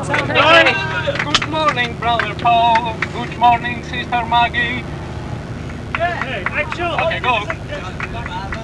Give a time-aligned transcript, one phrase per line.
[0.00, 2.96] Good morning, brother Paul.
[3.12, 4.82] Good morning, sister Maggie.
[5.92, 7.44] Okay, go.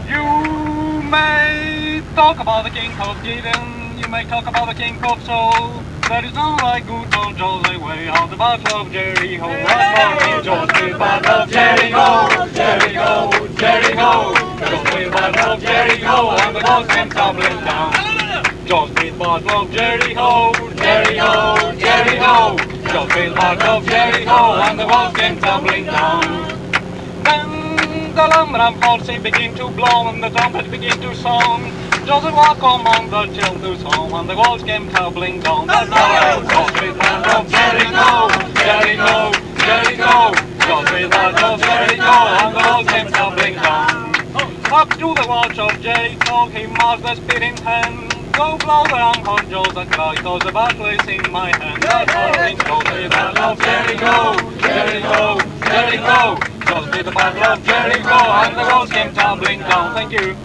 [0.09, 3.99] You may talk about the king of Gideon.
[3.99, 5.83] You may talk about the king of Saul.
[6.09, 9.47] There is no like good old Joshua on the battle of Jericho.
[9.47, 14.35] One morning, Joshua, battle of Jericho, Jericho, Jericho.
[14.57, 18.26] Joshua, battle of Jericho, and the walls came tumbling down.
[18.67, 22.57] Just beat battle of Jericho, Jericho, Jericho.
[22.83, 26.49] Just beat battle of Jericho, and the walls came tumbling down.
[27.23, 31.71] Then the lamb falsely begin to blow and the trumpet begin to song.
[32.05, 35.69] Joseph walk among the children's home and the walls came tumbling down.
[35.69, 39.31] That's how Joseph land of Jericho, Jericho,
[39.63, 40.35] Jericho.
[40.67, 44.15] Joseph land of Jericho and the walls came tumbling down.
[44.73, 48.16] Up to the watch of Jacob he marched the spear in hand.
[48.37, 49.49] Go blow the horn,
[50.41, 51.83] the battle in my hand.
[51.83, 54.23] Joseph land of Jericho,
[54.61, 56.37] Jericho, Jericho.
[56.97, 59.95] The battle of Jericho and the walls came tumbling down.
[59.95, 60.37] Thank you.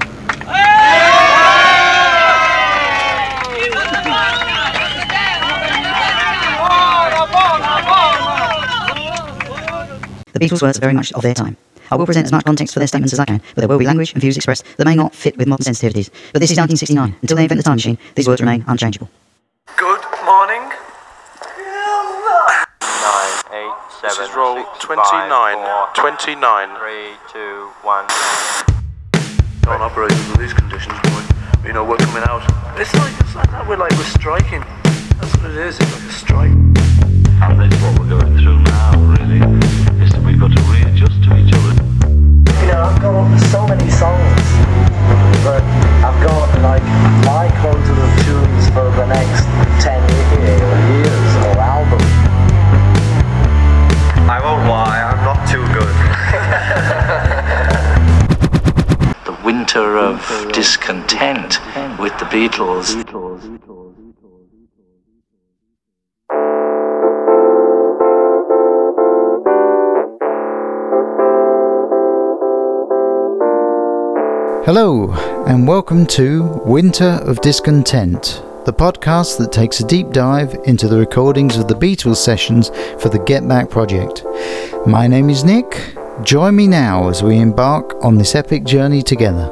[10.34, 11.58] The Beatles' words very much of their time.
[11.92, 13.78] I will present as much context for their statements as I can, but there will
[13.78, 16.10] be language and views expressed that may not fit with modern sensitivities.
[16.32, 17.16] But this is 1969.
[17.22, 19.10] Until they invent the time machine, these words remain unchangeable.
[19.76, 20.64] Good morning.
[22.80, 25.04] nine, This is roll six, 29.
[25.30, 25.56] five,
[25.96, 26.78] four, 29.
[26.80, 28.06] three, two, one.
[29.64, 31.22] Can't operate under these conditions, boy.
[31.68, 32.42] You know, we're coming out.
[32.80, 33.68] It's like, it's like that.
[33.68, 34.64] We're like, we're striking.
[35.20, 35.78] That's what it is.
[35.80, 36.52] It's like a strike.
[37.44, 39.42] And that's what we're going through now, really,
[40.04, 41.38] is that we've got to readjust to each other.
[41.38, 41.41] You
[42.72, 44.46] know, I've got so many songs,
[45.44, 45.64] but
[46.06, 46.84] I've got like
[47.26, 49.44] my quantum of tunes for the next
[49.84, 50.00] 10
[50.42, 52.02] years or years or album.
[54.30, 55.96] I won't lie, I'm not too good.
[59.26, 60.20] The winter of
[60.54, 61.60] discontent
[62.00, 62.96] with the Beatles.
[74.64, 75.12] Hello,
[75.48, 81.00] and welcome to Winter of Discontent, the podcast that takes a deep dive into the
[81.00, 82.70] recordings of the Beatles sessions
[83.02, 84.24] for the Get Back project.
[84.86, 85.96] My name is Nick.
[86.22, 89.46] Join me now as we embark on this epic journey together.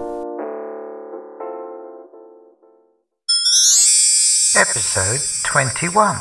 [4.56, 6.18] Episode 21.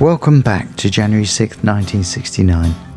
[0.00, 2.87] Welcome back to January 6th, 1969.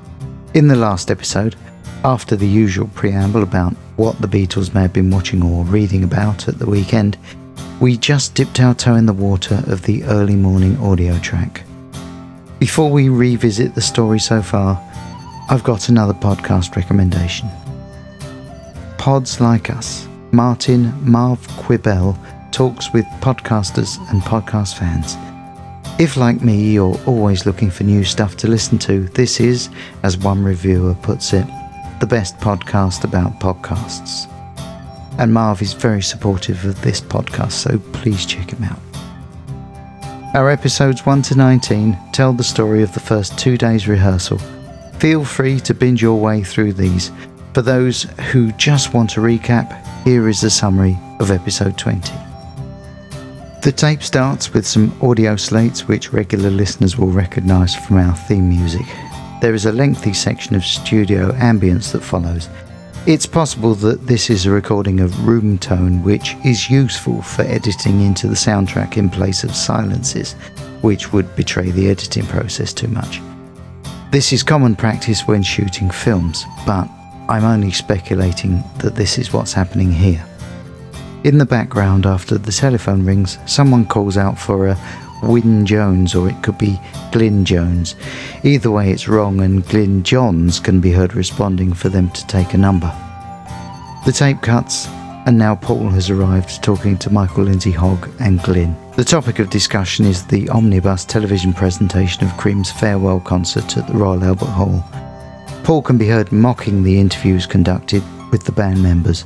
[0.54, 1.56] In the last episode,
[2.04, 6.50] after the usual preamble about what the Beatles may have been watching or reading about
[6.50, 7.18] at the weekend,
[7.80, 11.64] we just dipped our toe in the water of the early morning audio track.
[12.60, 14.78] Before we revisit the story so far,
[15.50, 17.48] I've got another podcast recommendation.
[18.98, 22.18] Pods Like Us, Martin Marv Quibell
[22.52, 25.16] talks with podcasters and podcast fans.
[26.02, 29.70] If, like me, you're always looking for new stuff to listen to, this is,
[30.02, 31.46] as one reviewer puts it,
[32.00, 34.28] the best podcast about podcasts.
[35.20, 38.80] And Marv is very supportive of this podcast, so please check him out.
[40.34, 44.40] Our episodes 1 to 19 tell the story of the first two days' rehearsal.
[44.98, 47.12] Feel free to binge your way through these.
[47.54, 52.31] For those who just want a recap, here is a summary of episode 20.
[53.62, 58.50] The tape starts with some audio slates which regular listeners will recognise from our theme
[58.50, 58.88] music.
[59.40, 62.50] There is a lengthy section of studio ambience that follows.
[63.06, 68.02] It's possible that this is a recording of room tone which is useful for editing
[68.02, 70.34] into the soundtrack in place of silences,
[70.82, 73.22] which would betray the editing process too much.
[74.10, 76.90] This is common practice when shooting films, but
[77.30, 80.26] I'm only speculating that this is what's happening here.
[81.24, 84.78] In the background, after the telephone rings, someone calls out for a
[85.22, 86.82] Wyn Jones or it could be
[87.12, 87.96] Glyn Jones.
[88.44, 92.56] Either way, it's wrong, and Glyn Johns can be heard responding for them to take
[92.56, 92.91] a number.
[94.03, 94.88] The tape cuts,
[95.28, 98.76] and now Paul has arrived talking to Michael Lindsay Hogg and Glyn.
[98.96, 103.94] The topic of discussion is the omnibus television presentation of Cream's farewell concert at the
[103.94, 104.84] Royal Albert Hall.
[105.64, 108.02] Paul can be heard mocking the interviews conducted
[108.32, 109.23] with the band members.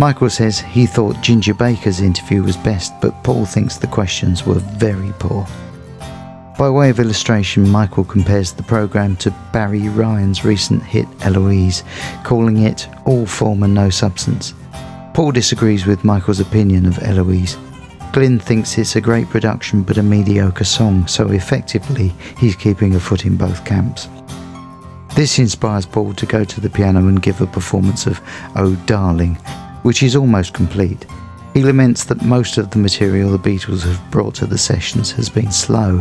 [0.00, 4.54] Michael says he thought Ginger Baker's interview was best, but Paul thinks the questions were
[4.54, 5.44] very poor.
[6.56, 11.82] By way of illustration, Michael compares the programme to Barry Ryan's recent hit Eloise,
[12.22, 14.54] calling it all form and no substance.
[15.14, 17.56] Paul disagrees with Michael's opinion of Eloise.
[18.12, 23.00] Glyn thinks it's a great production but a mediocre song, so effectively he's keeping a
[23.00, 24.08] foot in both camps.
[25.16, 28.20] This inspires Paul to go to the piano and give a performance of
[28.54, 29.36] Oh Darling,
[29.82, 31.06] which is almost complete.
[31.54, 35.28] He laments that most of the material the Beatles have brought to the sessions has
[35.28, 36.00] been slow.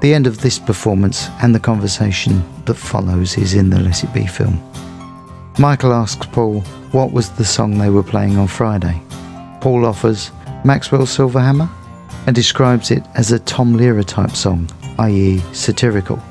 [0.00, 4.12] The end of this performance and the conversation that follows is in the Let It
[4.14, 4.62] Be film.
[5.58, 6.60] Michael asks Paul
[6.92, 9.02] what was the song they were playing on Friday.
[9.60, 10.30] Paul offers
[10.64, 11.68] Maxwell's Silverhammer
[12.26, 16.22] and describes it as a Tom Lehrer type song, i.e., satirical.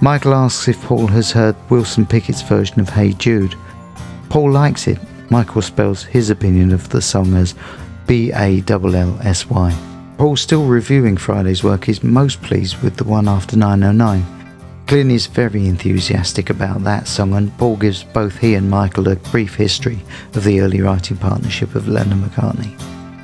[0.00, 3.54] Michael asks if Paul has heard Wilson Pickett's version of Hey Jude.
[4.30, 4.98] Paul likes it.
[5.32, 7.54] Michael spells his opinion of the song as
[8.06, 9.74] B A L L S Y.
[10.18, 14.26] Paul, still reviewing Friday's work, is most pleased with the one after 909.
[14.86, 19.16] Glyn is very enthusiastic about that song, and Paul gives both he and Michael a
[19.16, 20.00] brief history
[20.34, 22.78] of the early writing partnership of Lennon McCartney,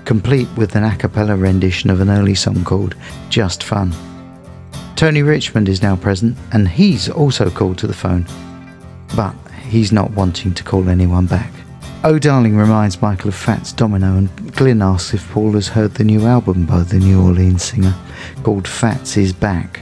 [0.07, 2.95] complete with an a cappella rendition of an early song called
[3.29, 3.93] Just Fun.
[4.97, 8.27] Tony Richmond is now present, and he's also called to the phone,
[9.15, 9.35] but
[9.69, 11.53] he's not wanting to call anyone back.
[12.05, 16.05] Oh Darling reminds Michael of Fats Domino, and Glyn asks if Paul has heard the
[16.05, 17.93] new album by the New Orleans singer
[18.45, 19.81] called Fats is Back.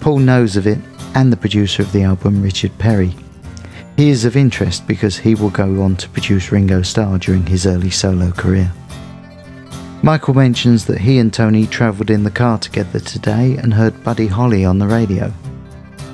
[0.00, 0.78] Paul knows of it
[1.14, 3.14] and the producer of the album, Richard Perry.
[3.98, 7.66] He is of interest because he will go on to produce Ringo Starr during his
[7.66, 8.72] early solo career.
[10.02, 14.28] Michael mentions that he and Tony travelled in the car together today and heard Buddy
[14.28, 15.30] Holly on the radio.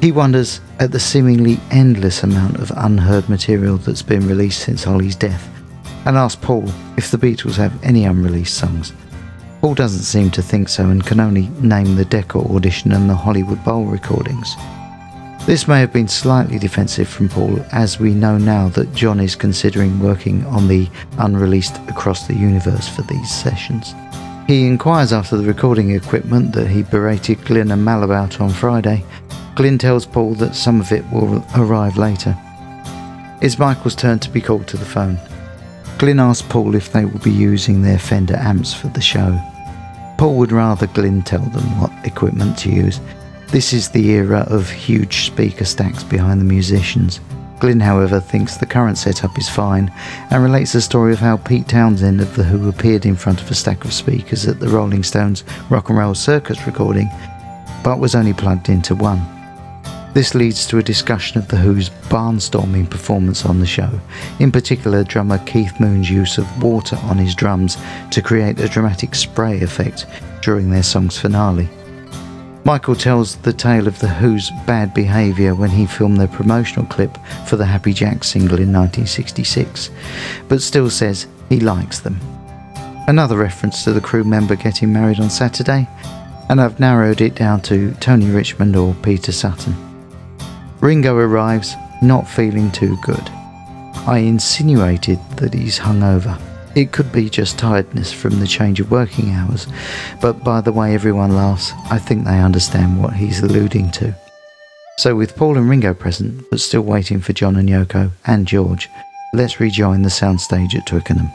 [0.01, 5.17] He wonders at the seemingly endless amount of unheard material that's been released since Holly's
[5.17, 5.49] death
[6.05, 8.93] and asks Paul if the Beatles have any unreleased songs.
[9.61, 13.15] Paul doesn't seem to think so and can only name the Decca audition and the
[13.15, 14.55] Hollywood Bowl recordings.
[15.47, 19.37] This may have been slightly defensive from Paul, as we know now that John is
[19.37, 20.89] considering working on the
[21.19, 23.95] unreleased Across the Universe for these sessions.
[24.47, 29.05] He inquires after the recording equipment that he berated Glyn and Mal about on Friday.
[29.57, 32.37] Glyn tells Paul that some of it will arrive later.
[33.41, 35.19] It's Michael's turn to be called to the phone.
[35.97, 39.41] Glyn asks Paul if they will be using their Fender amps for the show.
[40.19, 43.01] Paul would rather Glyn tell them what equipment to use,
[43.49, 47.21] this is the era of huge speaker stacks behind the musicians.
[47.59, 49.91] Glyn, however, thinks the current setup is fine
[50.31, 53.51] and relates the story of how Pete Townshend of The Who appeared in front of
[53.51, 57.09] a stack of speakers at the Rolling Stones Rock and Roll Circus recording,
[57.83, 59.36] but was only plugged into one.
[60.17, 64.01] This leads to a discussion of The Who's barnstorming performance on the show,
[64.41, 67.77] in particular drummer Keith Moon's use of water on his drums
[68.13, 70.07] to create a dramatic spray effect
[70.41, 71.69] during their song's finale.
[72.65, 77.19] Michael tells the tale of The Who's bad behaviour when he filmed their promotional clip
[77.45, 79.91] for the Happy Jack single in 1966,
[80.49, 82.19] but still says he likes them.
[83.07, 85.87] Another reference to the crew member getting married on Saturday,
[86.49, 89.86] and I've narrowed it down to Tony Richmond or Peter Sutton.
[90.81, 93.31] Ringo arrives, not feeling too good.
[94.07, 96.41] I insinuated that he's hungover.
[96.75, 99.67] It could be just tiredness from the change of working hours,
[100.21, 104.15] but by the way everyone laughs, I think they understand what he's alluding to.
[104.99, 108.91] So, with Paul and Ringo present, but still waiting for John and Yoko and George,
[109.33, 111.31] let's rejoin the soundstage at Twickenham.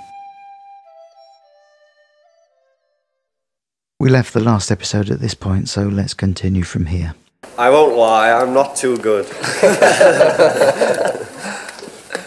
[3.99, 7.13] We left the last episode at this point, so let's continue from here.
[7.57, 9.25] I won't lie, I'm not too good.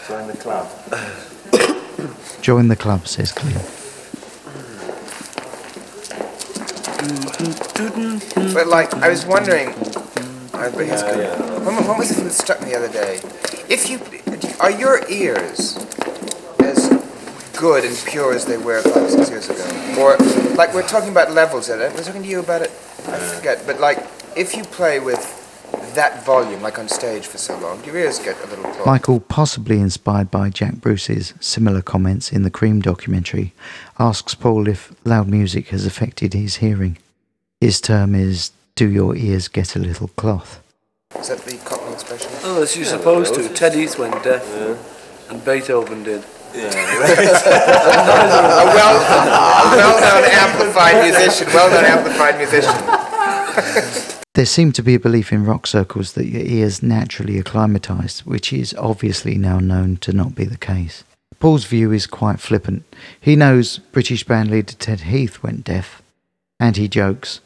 [0.07, 0.69] Join the club.
[2.41, 3.53] Join the club, says Glyn.
[8.53, 9.69] But like, I was wondering,
[10.53, 11.39] I bet he's good.
[11.65, 13.19] What, what was it that struck me the other day?
[13.67, 13.99] If you
[14.59, 15.75] are your ears
[16.59, 16.89] as
[17.57, 19.65] good and pure as they were five, six years ago,
[19.99, 20.17] or
[20.55, 21.91] like we're talking about levels of it.
[21.91, 22.71] I was talking to you about it.
[23.07, 25.41] I forget, but like if you play with
[25.95, 28.85] that volume, like on stage for so long, do your ears get a little clogged?
[28.85, 33.53] Michael, possibly inspired by Jack Bruce's similar comments in the Cream documentary,
[33.97, 36.97] asks Paul if loud music has affected his hearing.
[37.61, 40.61] His term is Do your ears get a little cloth?
[41.17, 42.29] Is that the Cockney expression?
[42.43, 43.47] Oh, as you're supposed to.
[43.49, 44.45] Ted Heath went uh, deaf,
[45.29, 46.23] and Beethoven did.
[46.55, 46.57] a
[48.71, 54.11] well, a well-known amplified musician, well-known amplified musician.
[54.35, 58.51] There seemed to be a belief in rock circles that your ears naturally acclimatise, which
[58.51, 61.05] is obviously now known to not be the case.
[61.39, 62.83] Paul's view is quite flippant.
[63.21, 66.01] He knows British bandleader Ted Heath went deaf,
[66.59, 67.39] and he jokes,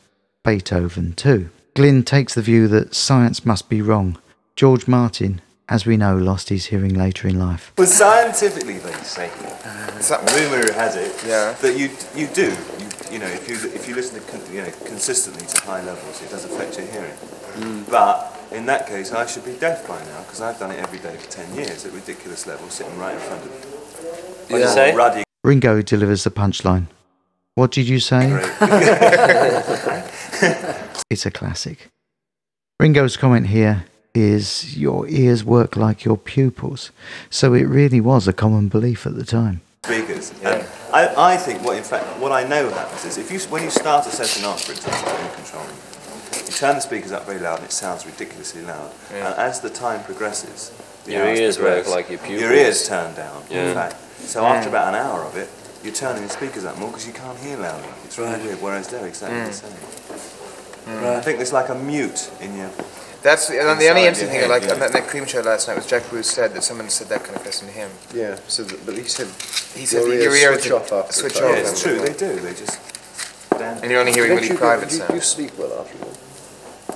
[0.44, 1.52] Beethoven too.
[1.76, 4.18] Glyn takes the view that science must be wrong.
[4.56, 7.72] George Martin, as we know, lost his hearing later in life.
[7.78, 9.30] Well, scientifically, they say
[9.64, 11.54] uh, that rumor has it Yeah.
[11.62, 12.50] that you you do.
[12.80, 15.82] You, you know, if you if you listen to con, you know consistently to high
[15.84, 17.18] levels, it does affect your hearing.
[17.58, 17.90] Mm.
[17.90, 21.00] But in that case, I should be deaf by now because I've done it every
[21.00, 23.58] day for ten years at ridiculous levels, sitting right in front of me.
[24.50, 24.96] What'd you say?
[24.96, 25.24] Ruddy.
[25.44, 26.88] Ringo delivers the punchline.
[27.56, 28.30] What did you say?
[31.10, 31.90] It's a classic.
[32.80, 36.92] Ringo's comment here is your ears work like your pupils.
[37.32, 39.62] So it really was a common belief at the time.
[39.84, 40.32] speakers.
[40.44, 40.59] And
[40.94, 43.70] I, I think what in fact what I know happens is if you when you
[43.70, 45.78] start a session off, for example, in control room,
[46.46, 48.92] you turn the speakers up very loud and it sounds ridiculously loud.
[49.14, 50.72] And as the time progresses,
[51.06, 52.42] the Your hours ears work like your pupils.
[52.42, 53.44] Your ears turn down.
[53.50, 55.50] In fact, so after about an hour of it,
[55.84, 57.88] you're turning the speakers up more because you can't hear loudly.
[58.04, 58.44] It's really Right.
[58.44, 58.62] weird.
[58.62, 59.52] Whereas they're exactly the hmm.
[59.52, 61.00] same.
[61.00, 61.06] Hmm.
[61.06, 62.70] I think there's like a mute in your.
[63.22, 64.74] That's and the only Inside interesting your thing, head, like yeah.
[64.74, 67.24] on that, that cream show last night, was Jack Bruce said that someone said that
[67.24, 67.90] kind of question to him.
[68.14, 69.28] Yeah, so that, but he said
[69.78, 71.52] He said Your that your ears ears switch would off after switch a off.
[71.52, 72.00] Yeah, it's true.
[72.00, 72.40] They do.
[72.40, 72.80] They just.
[73.52, 73.82] Damn.
[73.84, 75.14] And you're only hearing Don't really you, private you, sounds.
[75.14, 76.16] you sleep well after one.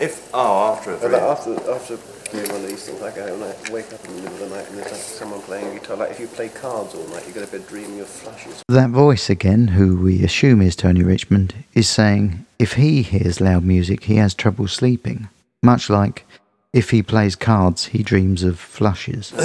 [0.02, 1.98] If oh after a And very, like after after
[2.32, 4.78] being released, and like I like wake up in the middle of the night and
[4.78, 5.98] there's like someone playing guitar.
[5.98, 8.64] Like if you play cards all night, you get a bit dreamy of flashes.
[8.70, 13.64] That voice again, who we assume is Tony Richmond, is saying if he hears loud
[13.66, 15.28] music, he has trouble sleeping.
[15.64, 16.26] Much like
[16.74, 19.32] if he plays cards, he dreams of flushes.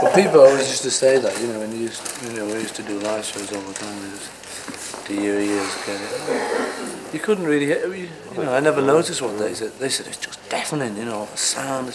[0.00, 2.52] But people always used to say that, you know, when you used, you know, we
[2.54, 3.94] used to do live shows all the time.
[4.02, 7.14] We just, to your ears, get it.
[7.14, 7.92] You couldn't really hear.
[7.94, 9.72] You know, I never noticed what they said.
[9.78, 11.88] They said it's just deafening, you know, the sound,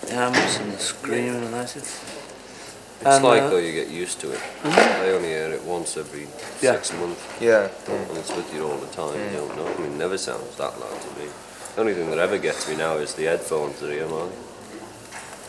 [0.00, 1.82] the amps and the screaming, and I said.
[1.82, 4.40] It's And, like uh, though you get used to it.
[4.64, 6.26] I only hear it once every
[6.62, 6.72] Yeah.
[6.72, 7.68] six months, Yeah.
[7.88, 9.14] and it's with you all the time.
[9.14, 9.66] You don't know.
[9.68, 11.28] I mean, it never sounds that loud to me.
[11.74, 14.30] The only thing that ever gets me now is the headphones that at EMI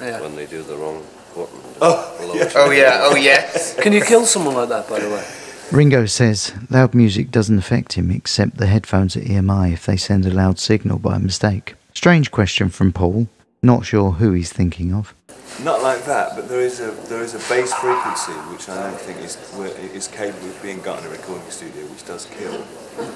[0.01, 0.21] Yeah.
[0.21, 1.03] when they do the wrong
[1.35, 1.59] button.
[1.81, 2.11] Oh,
[2.55, 2.99] Oh yeah.
[3.03, 3.75] Oh yes.
[3.79, 5.23] Can you kill someone like that, by the way?
[5.71, 10.25] Ringo says loud music doesn't affect him except the headphones at EMI if they send
[10.25, 11.75] a loud signal by mistake.
[11.93, 13.27] Strange question from Paul.
[13.63, 15.13] Not sure who he's thinking of.
[15.63, 18.99] Not like that, but there is a there is a bass frequency which I don't
[18.99, 19.37] think is
[19.93, 22.63] is capable of being got in a recording studio, which does kill.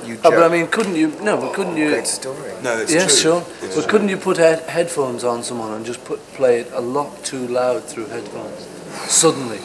[0.05, 1.07] You Oh, but I mean, couldn't you?
[1.21, 1.89] No, but couldn't you?
[1.89, 2.51] Great story.
[2.61, 3.15] No, it's yeah, true.
[3.15, 3.41] sure.
[3.61, 3.91] It's But true.
[3.91, 7.47] couldn't you put head- headphones on someone and just put play it a lot too
[7.47, 8.67] loud through headphones?
[9.11, 9.59] Suddenly.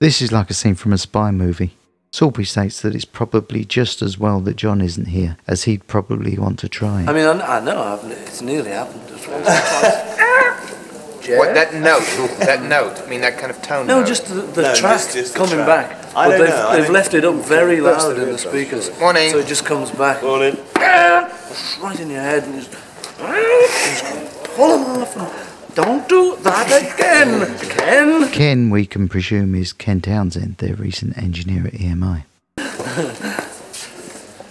[0.00, 1.74] This is like a scene from a spy movie.
[2.12, 6.38] Sorby states that it's probably just as well that John isn't here, as he'd probably
[6.38, 7.04] want to try.
[7.06, 9.02] I mean, I, I know I've, it's nearly happened.
[9.08, 11.17] Just once or twice.
[11.36, 12.02] What that note?
[12.38, 13.00] that note.
[13.02, 13.86] I mean that kind of tone.
[13.86, 14.06] No, note.
[14.08, 15.90] just the, the No, track just- just the coming track.
[15.90, 16.16] back.
[16.16, 18.14] I but don't they've, know, I they've think- left it up very That's loud the
[18.14, 18.98] in the real speakers.
[18.98, 19.30] Morning.
[19.30, 20.56] So it just comes back Morning.
[20.76, 25.16] right in your head and just, just pull them off.
[25.16, 28.28] And, don't do that again, Ken.
[28.32, 32.24] Ken, we can presume, is Ken Townsend, their recent engineer at EMI.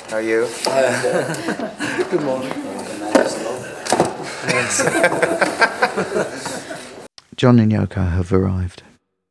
[0.10, 0.48] How are you?
[2.10, 2.54] Good morning.
[7.36, 8.84] John and Yoko have arrived.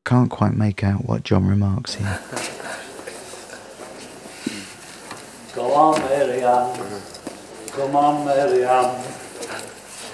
[0.05, 2.21] Can't quite make out what John remarks here.
[5.55, 7.03] Go on, Mary Ann.
[7.73, 9.05] Come on, Mary Ann.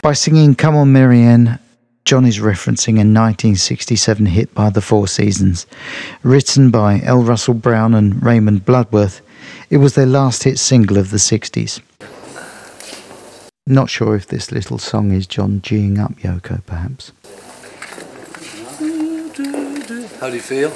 [0.03, 1.59] By singing Come On Marianne,
[2.05, 5.67] John is referencing a 1967 hit by the Four Seasons.
[6.23, 7.23] Written by L.
[7.23, 9.21] Russell Brown and Raymond Bloodworth,
[9.71, 11.81] it was their last hit single of the 60s.
[13.67, 17.13] Not sure if this little song is John geeing up Yoko, perhaps.
[20.19, 20.71] How do you feel?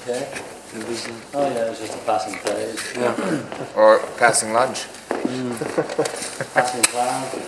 [0.00, 0.26] Okay.
[0.74, 2.94] It was, uh, Oh yeah, it's just a passing phase.
[2.96, 3.74] yeah.
[3.76, 4.86] Or passing lunch.
[6.54, 7.42] Passing cloud.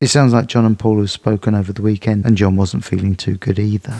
[0.00, 3.16] It sounds like John and Paul have spoken over the weekend, and John wasn't feeling
[3.16, 3.94] too good either.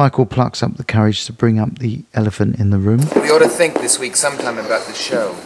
[0.00, 3.00] Michael plucks up the courage to bring up the elephant in the room.
[3.16, 5.36] We ought to think this week sometime about the show.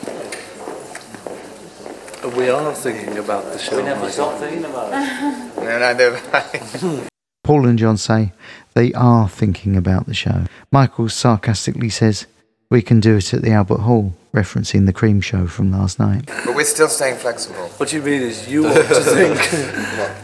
[2.36, 3.78] We are not thinking about the show.
[3.78, 5.50] We never stop thinking about it.
[5.64, 7.08] No, neither have I.
[7.42, 8.32] Paul and John say
[8.74, 10.44] they are thinking about the show.
[10.70, 12.26] Michael sarcastically says,
[12.70, 16.26] We can do it at the Albert Hall, referencing the cream show from last night.
[16.26, 17.66] But we're still staying flexible.
[17.78, 19.36] What you mean is you ought to think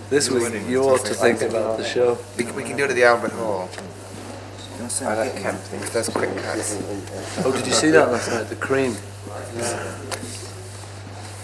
[0.08, 0.68] this week.
[0.68, 2.16] You ought to think about the show.
[2.38, 3.68] We, we can do it at the Albert Hall.
[5.02, 5.54] I like cut.
[5.92, 6.76] Those quick cuts.
[7.44, 8.48] Oh, did you see that last night?
[8.48, 8.94] The cream.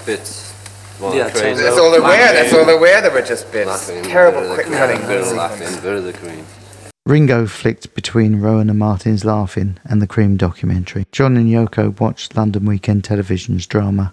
[0.05, 0.53] Bits.
[1.01, 1.41] Well, Yeah, crazy.
[1.41, 2.35] turns That's all they're wearing.
[2.35, 3.03] That's all they're wearing.
[3.03, 3.67] They were just bits.
[3.69, 6.45] Laughing, Terrible bit of the quick cutting Bit of laughing, bit of the cream.
[7.05, 11.07] Ringo flicked between Rowan and Martin's Laugh-In and the Cream documentary.
[11.13, 14.13] John and Yoko watched London Weekend Television's drama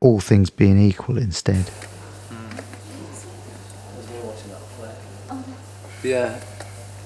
[0.00, 1.66] All Things Being Equal instead.
[2.30, 2.62] Mm.
[6.02, 6.40] Yeah,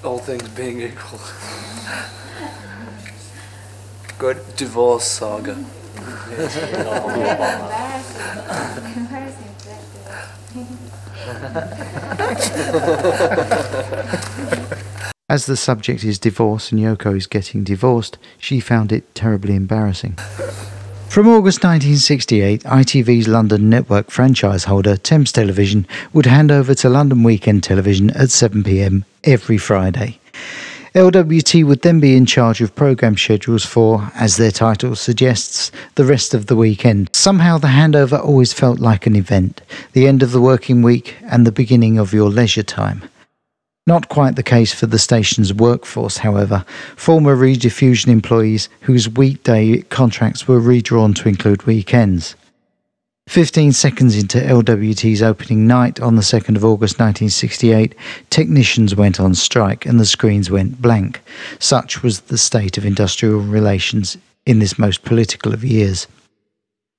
[0.07, 1.19] all things being equal.
[4.17, 4.55] Good.
[4.55, 5.57] Divorce saga.
[15.29, 20.17] As the subject is divorce and Yoko is getting divorced, she found it terribly embarrassing.
[21.09, 27.23] From August 1968, ITV's London network franchise holder, Thames Television, would hand over to London
[27.23, 30.19] Weekend Television at 7pm every Friday.
[30.93, 36.05] LWT would then be in charge of programme schedules for, as their title suggests, the
[36.05, 37.09] rest of the weekend.
[37.13, 39.61] Somehow the handover always felt like an event,
[39.93, 43.01] the end of the working week and the beginning of your leisure time.
[43.87, 46.65] Not quite the case for the station's workforce, however.
[46.97, 52.35] Former rediffusion employees whose weekday contracts were redrawn to include weekends.
[53.29, 57.95] 15 seconds into LWT's opening night on the 2nd of August 1968,
[58.29, 61.21] technicians went on strike and the screens went blank.
[61.57, 66.07] Such was the state of industrial relations in this most political of years.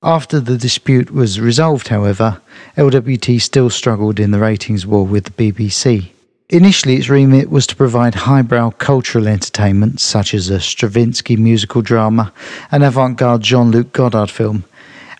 [0.01, 2.41] After the dispute was resolved, however,
[2.77, 6.11] LWT still struggled in the ratings war with the BBC.
[6.51, 12.33] Initially, its remit was to provide highbrow cultural entertainment such as a Stravinsky musical drama,
[12.71, 14.63] an avant garde Jean Luc Godard film,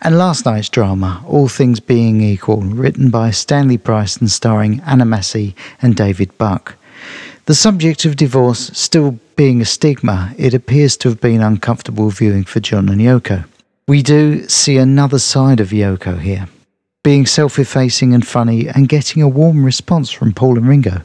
[0.01, 5.05] and last night's drama, All Things Being Equal, written by Stanley Price and starring Anna
[5.05, 6.75] Massey and David Buck.
[7.45, 12.43] The subject of divorce still being a stigma, it appears to have been uncomfortable viewing
[12.43, 13.45] for John and Yoko.
[13.87, 16.47] We do see another side of Yoko here,
[17.03, 21.03] being self effacing and funny and getting a warm response from Paul and Ringo.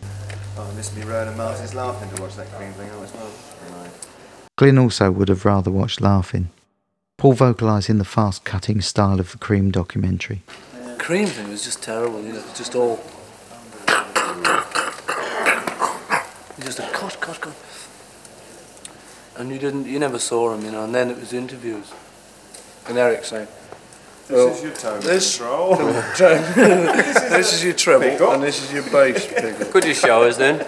[1.15, 3.31] Rowan and Martin's Laugh-In to watch that Cream thing on as well.
[3.71, 3.91] Right.
[4.57, 6.51] Glyn also would have rather watched Laugh-In.
[7.19, 10.43] Paul vocalising the fast cutting style of the Cream documentary.
[10.99, 12.97] Cream thing was just terrible, you know, just all.
[16.61, 17.55] Just a cut, cut, cut.
[19.37, 21.93] And you didn't, you never saw him, you know, and then it was interviews.
[22.89, 23.47] And Eric saying,
[24.27, 25.77] This "Well, is your tone this, control.
[26.17, 29.71] this is your treble, and this is your bass pickup.
[29.71, 30.67] Could you show us then?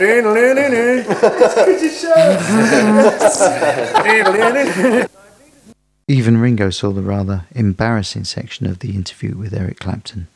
[6.08, 10.28] Even Ringo saw the rather embarrassing section of the interview with Eric Clapton.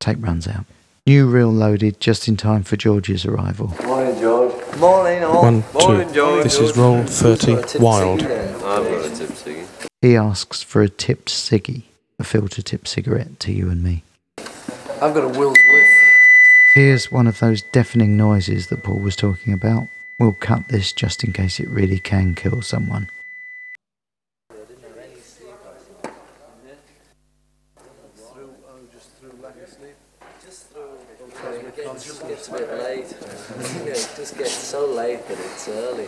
[0.00, 0.66] Tape runs out.
[1.06, 3.72] New reel loaded just in time for George's arrival.
[3.84, 4.76] Morning, George.
[4.76, 5.42] Morning, all.
[5.42, 5.78] One, two.
[5.78, 6.44] Morning, George.
[6.44, 8.22] This is roll 30 wild.
[8.22, 9.66] I've got a tip singing.
[10.02, 11.84] He asks for a tipped ciggy,
[12.18, 14.02] a filter tip cigarette to you and me.
[15.00, 15.73] I've got a Will's whiff.
[16.74, 19.86] Here's one of those deafening noises that Paul was talking about.
[20.18, 23.08] We'll cut this just in case it really can kill someone.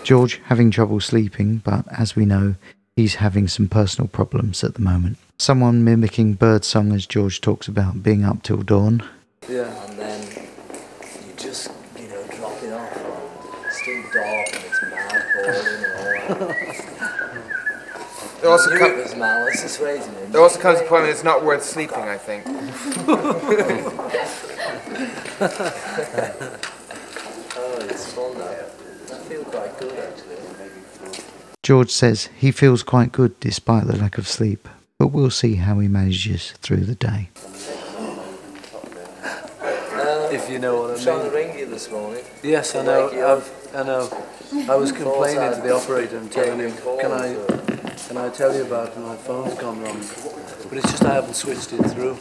[0.02, 2.56] George having trouble sleeping, but as we know,
[2.96, 5.16] he's having some personal problems at the moment.
[5.38, 9.08] Someone mimicking birdsong as George talks about being up till dawn.
[9.48, 9.70] Yeah.
[9.86, 10.22] And then
[11.26, 12.96] you just, you know, drop it off.
[13.66, 16.55] It's still dark and it's mad falling and all that.
[18.40, 20.32] There also, Knew com- it was malice persuading him.
[20.32, 22.44] there also comes a point when it's not worth sleeping, I think.
[27.58, 28.44] Oh, it's fun now.
[28.44, 30.36] I feel quite good actually.
[31.62, 35.78] George says he feels quite good despite the lack of sleep, but we'll see how
[35.80, 37.30] he manages through the day.
[39.24, 42.22] Um, if you know what I I'm trying to ring you this morning.
[42.42, 43.06] Yes, I know.
[43.06, 43.38] wake you up.
[43.38, 44.08] I've, I know.
[44.70, 47.34] I was complaining to the operator and telling him, "Can I,
[48.08, 49.98] can I tell you about my phone's gone wrong?"
[50.68, 52.16] But it's just I haven't switched it through.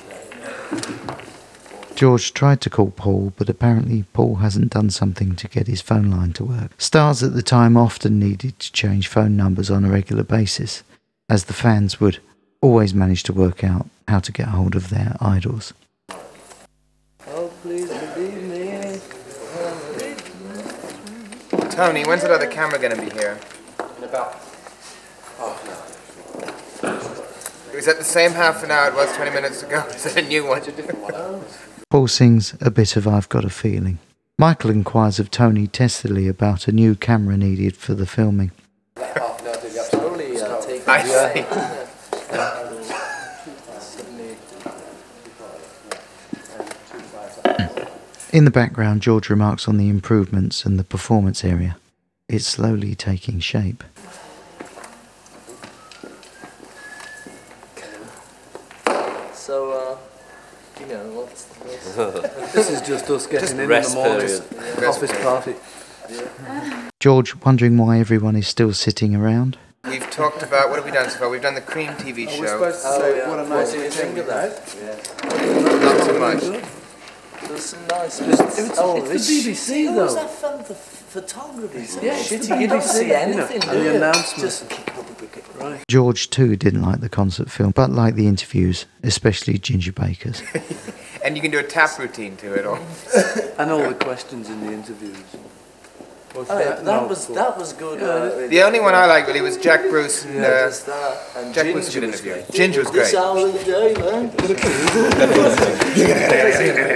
[1.96, 6.12] George tried to call Paul, but apparently Paul hasn't done something to get his phone
[6.12, 6.72] line to work.
[6.78, 10.84] Stars at the time often needed to change phone numbers on a regular basis,
[11.30, 12.20] as the fans would
[12.60, 15.74] always manage to work out how to get hold of their idols.
[17.30, 18.56] Oh, please believe me.
[21.76, 23.38] Tony, when's that other camera going to be here?
[23.98, 24.34] In about
[27.74, 29.86] Is that the same half an hour it was 20 minutes ago?
[29.90, 30.62] Is it a new one?
[31.90, 34.00] Paul sings a bit of I've Got a Feeling.
[34.38, 38.52] Michael inquires of Tony testily about a new camera needed for the filming.
[38.96, 41.48] Slowly uh, take I it.
[41.48, 41.85] see.
[48.36, 51.78] In the background, George remarks on the improvements and the performance area.
[52.28, 53.82] It's slowly taking shape.
[59.34, 61.96] So, uh, you know, what's, what's
[62.54, 64.28] This is just us getting Just in in the morning.
[64.28, 64.84] period.
[64.90, 65.56] Office party.
[67.00, 69.58] George wondering why everyone is still sitting around.
[69.86, 71.30] We've talked about what have we done so far?
[71.30, 72.46] We've done the Cream TV show.
[72.48, 73.30] supposed to Oh, say yeah.
[73.30, 74.52] what a nice do you think of that?
[75.82, 76.85] Not too much.
[77.48, 78.78] There's some nice bits.
[78.78, 80.22] oh, it's this the BBC Who was though.
[80.22, 80.58] that from?
[80.60, 82.06] The photography.
[82.06, 82.62] Yeah, it's the shitty.
[82.62, 83.96] You don't BBC, see you know, anything, and do the you?
[83.96, 84.40] announcement.
[84.42, 85.46] Just kick up a bit.
[85.56, 85.84] Right.
[85.88, 90.42] George too didn't like the concert film, but liked the interviews, especially Ginger Baker's.
[91.24, 92.78] And you can do a tap routine to it all.
[93.58, 95.18] And all the questions in the interviews.
[96.36, 97.36] What's Oh, yeah, that was cool.
[97.36, 98.00] that was good.
[98.02, 98.48] Yeah, uh.
[98.48, 101.18] The only one I liked really was Jack Bruce and Yeah, uh, just that.
[101.38, 102.34] And Jack Ginger was a good was interview.
[102.34, 102.52] great.
[102.52, 103.24] Ginger was This great.
[103.24, 104.26] hour of the day, man.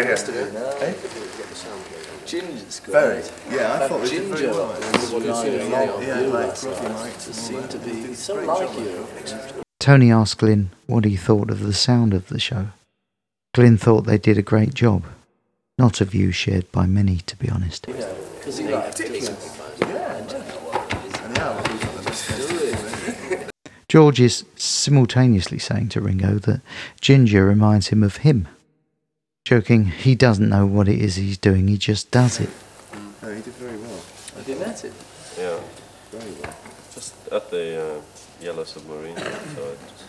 [0.09, 0.95] Must have been,
[2.25, 2.93] Ginger's great.
[2.93, 3.23] Very.
[3.55, 4.67] Yeah, I thought we did Ginger very well.
[4.67, 6.91] was relying a lot on Yeah, like last Rocky night.
[6.93, 9.05] Nights Just and all seemed to be so like you.
[9.79, 12.67] Tony asked Glyn what he thought of the sound of the show.
[13.55, 15.05] Glyn thought they did a great job.
[15.79, 17.87] Not a view shared by many, to be honest.
[18.49, 18.97] Because he liked
[21.35, 23.51] does
[23.87, 26.61] George is simultaneously saying to Ringo that
[26.99, 28.47] Ginger reminds him of him.
[29.45, 32.49] Joking, he doesn't know what it is he's doing, he just does it.
[33.21, 34.01] No, he did very well.
[34.35, 34.93] Have you met him?
[35.37, 35.59] Yeah,
[36.11, 36.55] Very well.
[36.91, 38.01] just at the uh,
[38.43, 39.15] Yellow Submarine.
[39.15, 39.45] so I just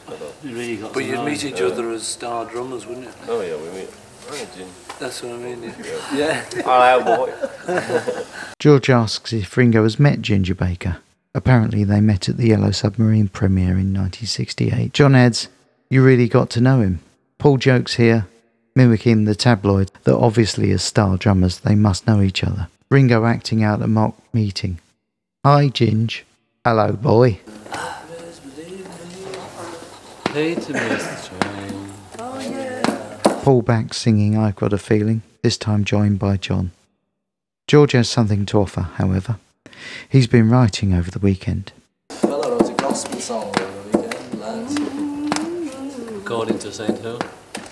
[0.07, 2.87] had a- You really got But to you'd know meet each other as star drummers,
[2.87, 3.13] wouldn't you?
[3.29, 3.91] Oh yeah, we meet.
[4.31, 4.90] Hi, Ginge.
[5.01, 5.63] That's what I mean.
[5.63, 6.15] Yeah.
[6.15, 6.45] yeah.
[6.63, 8.25] Hello, boy.
[8.59, 10.99] George asks if Ringo has met Ginger Baker.
[11.35, 14.93] Apparently, they met at the Yellow Submarine premiere in 1968.
[14.93, 15.49] John adds,
[15.89, 17.01] You really got to know him.
[17.39, 18.27] Paul jokes here,
[18.77, 22.69] mimicking the tabloid, that obviously, as star drummers, they must know each other.
[22.91, 24.81] Ringo acting out a mock meeting.
[25.47, 26.25] Hi, Ginge.
[26.63, 27.41] Hello, boy.
[33.43, 36.73] Paul back singing I've Got a Feeling, this time joined by John.
[37.67, 39.39] George has something to offer, however.
[40.11, 41.73] He's been writing over the weekend.
[42.11, 46.19] Fella wrote a gospel song over the weekend, lads.
[46.19, 47.19] According to Saint Who?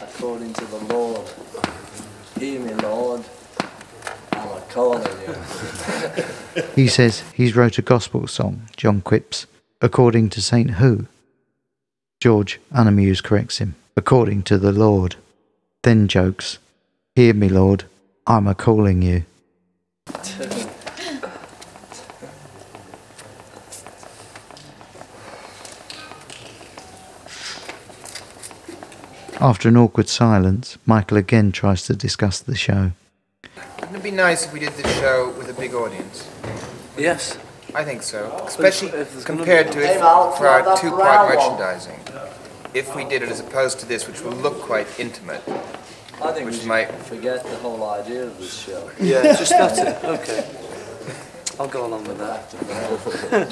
[0.01, 1.29] According to the Lord.
[2.39, 3.27] Hear me, Lord.
[4.33, 6.65] I'm a calling you.
[6.75, 9.47] He says he's wrote a gospel song, John quips,
[9.83, 11.09] according to Saint Who.
[12.21, 15.17] George, unamused, corrects him, according to the Lord.
[15.89, 16.59] Then jokes,
[17.17, 17.85] Hear me, Lord,
[18.27, 19.25] I'm a calling you.
[29.41, 32.93] After an awkward silence, Michael again tries to discuss the show.
[33.81, 36.29] Wouldn't it be nice if we did this show with a big audience?
[36.99, 37.39] Yes.
[37.75, 41.99] I think so, especially if there's compared to Hey, if, Mal, for our two-part merchandising.
[42.75, 45.43] If we did it as opposed to this, which will look quite intimate.
[46.23, 48.91] I think Which we should might- forget the whole idea of this show.
[49.01, 50.05] Yeah, just that's it.
[50.05, 50.45] Okay.
[51.61, 52.53] I'll go along with that.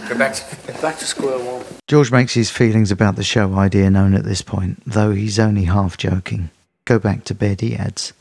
[0.09, 1.64] Go back to Back to square one.
[1.88, 5.64] George makes his feelings about the show idea known at this point, though he's only
[5.64, 6.50] half joking.
[6.85, 8.12] Go back to bed, he adds.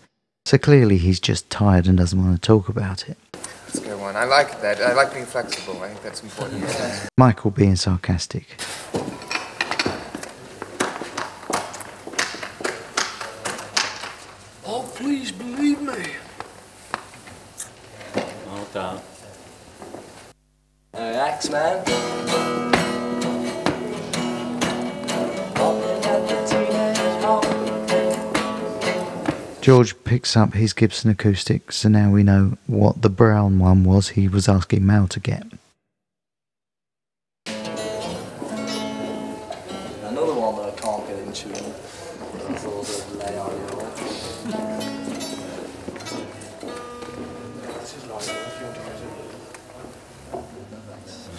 [0.45, 3.17] So clearly he's just tired and doesn't want to talk about it.
[3.67, 4.15] Let's go on.
[4.15, 4.79] I like that.
[4.81, 5.79] I like being flexible.
[5.84, 6.63] I think that's important.
[7.17, 8.45] Michael being sarcastic.
[14.67, 16.05] Oh, please believe me.
[18.47, 19.01] Well done.
[21.47, 21.95] Home.
[29.62, 34.10] George picks up his Gibson acoustic, so now we know what the brown one was
[34.10, 35.43] he was asking Mal to get.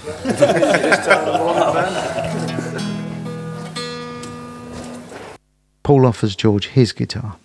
[5.82, 7.36] Paul offers George his guitar.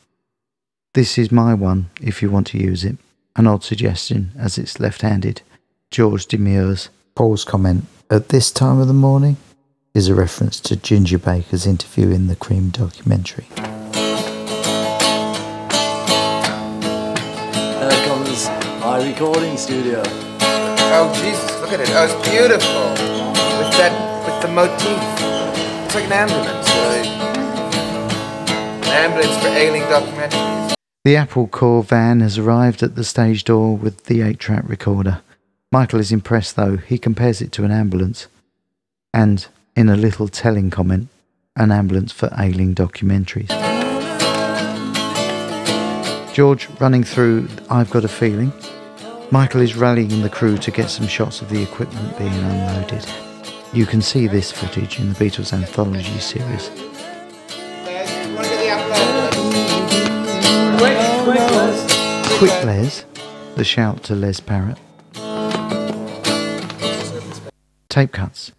[0.94, 2.98] This is my one if you want to use it.
[3.36, 5.42] An odd suggestion as it's left handed.
[5.90, 6.90] George demurs.
[7.16, 9.38] Paul's comment, at this time of the morning,
[9.96, 13.48] is a reference to Ginger Baker's interview in the Cream documentary.
[17.80, 18.48] There comes
[18.82, 20.04] my recording studio.
[20.94, 21.50] Oh Jesus!
[21.62, 21.90] Look at it.
[21.92, 22.90] Oh, it's beautiful.
[23.58, 23.94] With that,
[24.26, 25.00] with the motif.
[25.86, 26.70] It's like an ambulance.
[28.86, 30.76] An ambulance for ailing documentaries.
[31.06, 35.22] The Apple Corps van has arrived at the stage door with the 8 track recorder.
[35.72, 38.28] Michael is impressed though, he compares it to an ambulance.
[39.14, 41.08] And, in a little telling comment,
[41.56, 43.50] an ambulance for ailing documentaries.
[46.34, 48.52] George running through I've Got a Feeling.
[49.34, 53.06] Michael is rallying the crew to get some shots of the equipment being unloaded.
[53.72, 56.70] You can see this footage in the Beatles anthology series.
[62.40, 63.06] Quick Les,
[63.56, 64.78] the shout to Les Parrott.
[67.88, 68.52] Tape cuts.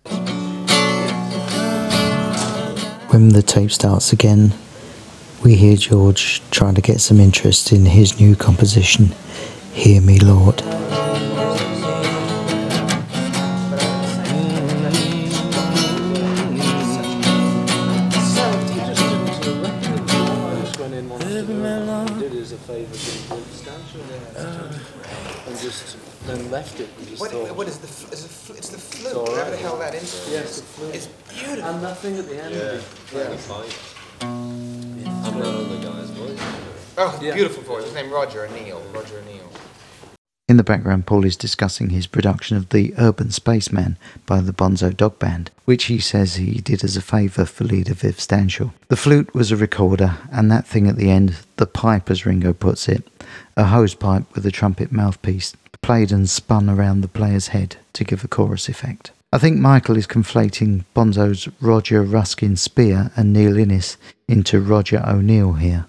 [3.10, 4.54] When the tape starts again,
[5.44, 9.12] we hear George trying to get some interest in his new composition,
[9.72, 10.62] Hear Me Lord.
[21.02, 24.00] did us a favour being substantial
[25.46, 28.52] and just then left it and just What, thought, what is the, is the fl-
[28.52, 30.28] it's the flute, whatever the hell that is.
[30.30, 30.94] Yes, the.
[30.94, 31.64] It's beautiful.
[31.70, 32.54] And that thing at the end.
[32.54, 32.80] Yeah,
[33.12, 33.30] Yeah.
[33.30, 33.36] yeah.
[37.10, 37.22] Fight.
[37.22, 37.32] And that other guy's voice.
[37.32, 37.84] Oh, beautiful voice.
[37.84, 38.80] His name Roger O'Neill.
[38.92, 39.50] Roger O'Neill.
[40.48, 44.94] In the background, Paul is discussing his production of The Urban Spaceman by the Bonzo
[44.94, 48.72] Dog Band, which he says he did as a favour for leader Viv Stanshall.
[48.88, 52.52] The flute was a recorder, and that thing at the end, the pipe as Ringo
[52.52, 53.08] puts it,
[53.56, 58.04] a hose pipe with a trumpet mouthpiece, played and spun around the player's head to
[58.04, 59.12] give a chorus effect.
[59.32, 63.96] I think Michael is conflating Bonzo's Roger Ruskin Spear and Neil Innes
[64.28, 65.86] into Roger O'Neill here.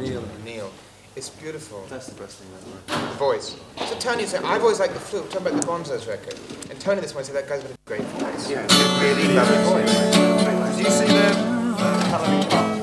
[0.00, 0.70] Or Roger O'Neill.
[1.14, 1.84] It's beautiful.
[1.90, 2.48] That's the best thing
[2.88, 3.14] ever.
[3.16, 3.56] Voice.
[3.76, 5.24] So Tony said, I've always liked the flute.
[5.24, 6.38] We're talking about the Bonzo's record.
[6.70, 8.48] And Tony this one said, that guy's got a great voice.
[8.48, 8.62] Yeah,
[9.02, 10.76] really lovely voice.
[10.76, 12.78] Do you see the uh, Halloween Park?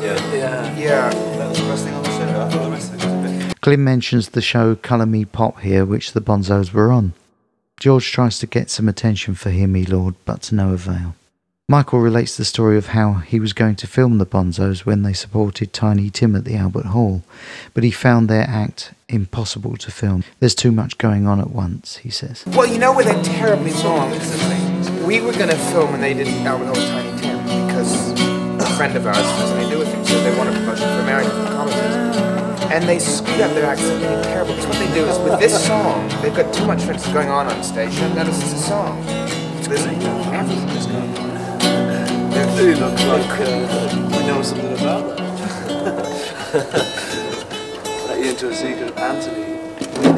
[0.00, 0.32] Yeah.
[0.32, 0.76] Yeah.
[0.78, 1.10] Yeah.
[1.10, 2.40] That was the best thing on the show.
[2.40, 3.60] I thought the rest of it was a bit.
[3.62, 7.14] Glyn mentions the show Colour Me Pop here, which the Bonzos were on.
[7.80, 11.16] George tries to get some attention for Hear Me Lord, but to no avail.
[11.70, 15.12] Michael relates the story of how he was going to film the Bonzos when they
[15.12, 17.22] supported Tiny Tim at the Albert Hall,
[17.74, 20.24] but he found their act impossible to film.
[20.40, 22.42] There's too much going on at once, he says.
[22.48, 24.10] Well, you know where they're terribly wrong.
[25.06, 28.20] We were going to film when they did Albert Hall's Tiny Tim because
[28.60, 31.30] a friend of ours has to do with him, so they wanted promotion for American
[31.54, 32.66] colleges.
[32.72, 34.54] And they screwed up their act something terrible.
[34.56, 37.62] Because what they do is with this song, they've got too much going on on
[37.62, 37.94] stage.
[37.94, 39.06] You don't notice it's a song.
[39.06, 41.29] There's everything that's going on.
[42.60, 45.24] Really looks like uh, we know something about that.
[48.06, 49.56] Let you into a secret, Anthony.
[49.96, 50.12] We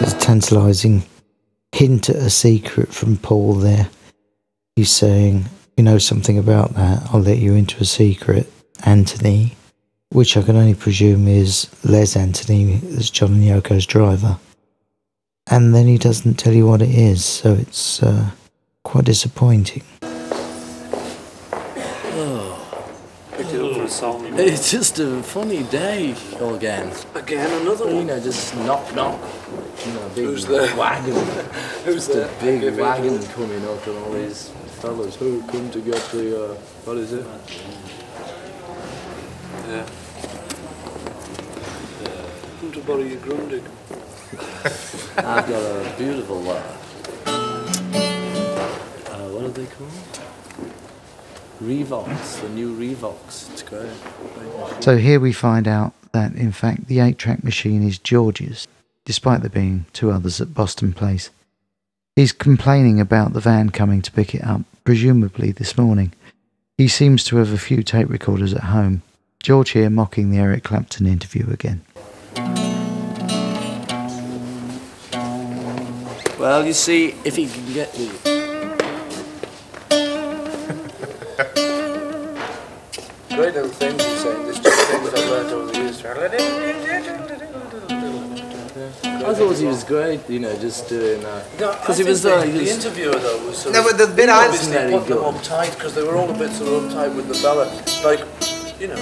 [0.00, 1.04] There's a tantalising
[1.72, 3.88] hint at a secret from Paul there.
[4.74, 5.46] He's saying,
[5.78, 8.52] You know something about that, I'll let you into a secret,
[8.84, 9.56] Anthony,
[10.10, 14.36] which I can only presume is Les Anthony as John and Yoko's driver.
[15.46, 18.30] And then he doesn't tell you what it is, so it's uh,
[18.86, 19.82] quite disappointing.
[23.32, 24.24] Picked it up for a song.
[24.38, 26.90] It's just a funny day again.
[27.14, 28.06] Again, another You one.
[28.06, 29.20] know, just knock knock.
[29.84, 30.74] You know, big Who's there?
[30.76, 31.14] wagon.
[31.84, 32.28] Who's just there?
[32.28, 34.48] a big Give me- wagon coming up and all these
[34.80, 36.54] fellas who come to get the uh,
[36.86, 37.26] What is it?
[39.68, 39.86] Yeah.
[42.60, 43.64] Come to borrow your Grundig.
[45.18, 46.75] I've got a beautiful, uh, what are
[49.56, 49.90] they called?
[51.62, 53.50] Revox, the new Revox.
[53.52, 53.90] It's great.
[54.82, 58.68] So here we find out that, in fact, the 8 track machine is George's,
[59.06, 61.30] despite there being two others at Boston Place.
[62.14, 66.12] He's complaining about the van coming to pick it up, presumably this morning.
[66.76, 69.00] He seems to have a few tape recorders at home.
[69.42, 71.80] George here mocking the Eric Clapton interview again.
[76.38, 78.45] Well, you see, if he can get the.
[83.36, 84.42] Great little things he's saying.
[84.44, 86.02] There's just things I've learned over the years.
[89.28, 91.44] I thought he was great, you know, just doing that.
[91.52, 93.86] Because Because he was uh, the, he the was interviewer though was sort No, of,
[93.90, 96.38] but the bit he I- obviously Very put them uptight because they were all a
[96.38, 97.68] bit sort of uptight with the ballad,
[98.04, 98.20] like
[98.80, 98.96] you know.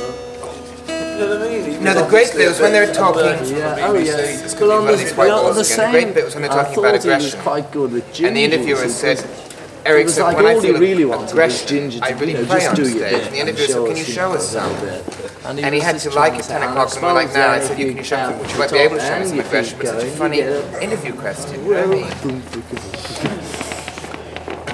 [1.14, 1.64] You know what I mean?
[1.78, 3.22] He No, the great obviously bit was when they were talking-
[3.56, 4.06] Yeah, oh BBC.
[4.06, 4.16] yeah.
[4.16, 6.42] This could But on the, of the, on the same, The great bit was when
[6.42, 7.40] they're I talking about thought he was aggression.
[7.42, 8.26] quite good with ginger.
[8.28, 9.43] And the interviewer said, It
[9.86, 12.04] Eric was said, like when I all he feel really wanted was aggression, ginger to
[12.04, 12.98] I really you know, play just on do stage.
[12.98, 14.72] your bit And the interviewer said, show can you show us a some?
[14.80, 15.30] bit.
[15.44, 17.50] And And he had to like trying at 10 o'clock, and we're like, suppose, now.
[17.52, 18.96] I said, if you can show can some, would you keep like to be able
[18.96, 19.78] to show me some you aggression?
[19.78, 22.42] keep But such a funny interview question, you know what I mean?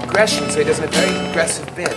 [0.09, 1.97] Aggression, so he does a very aggressive bit.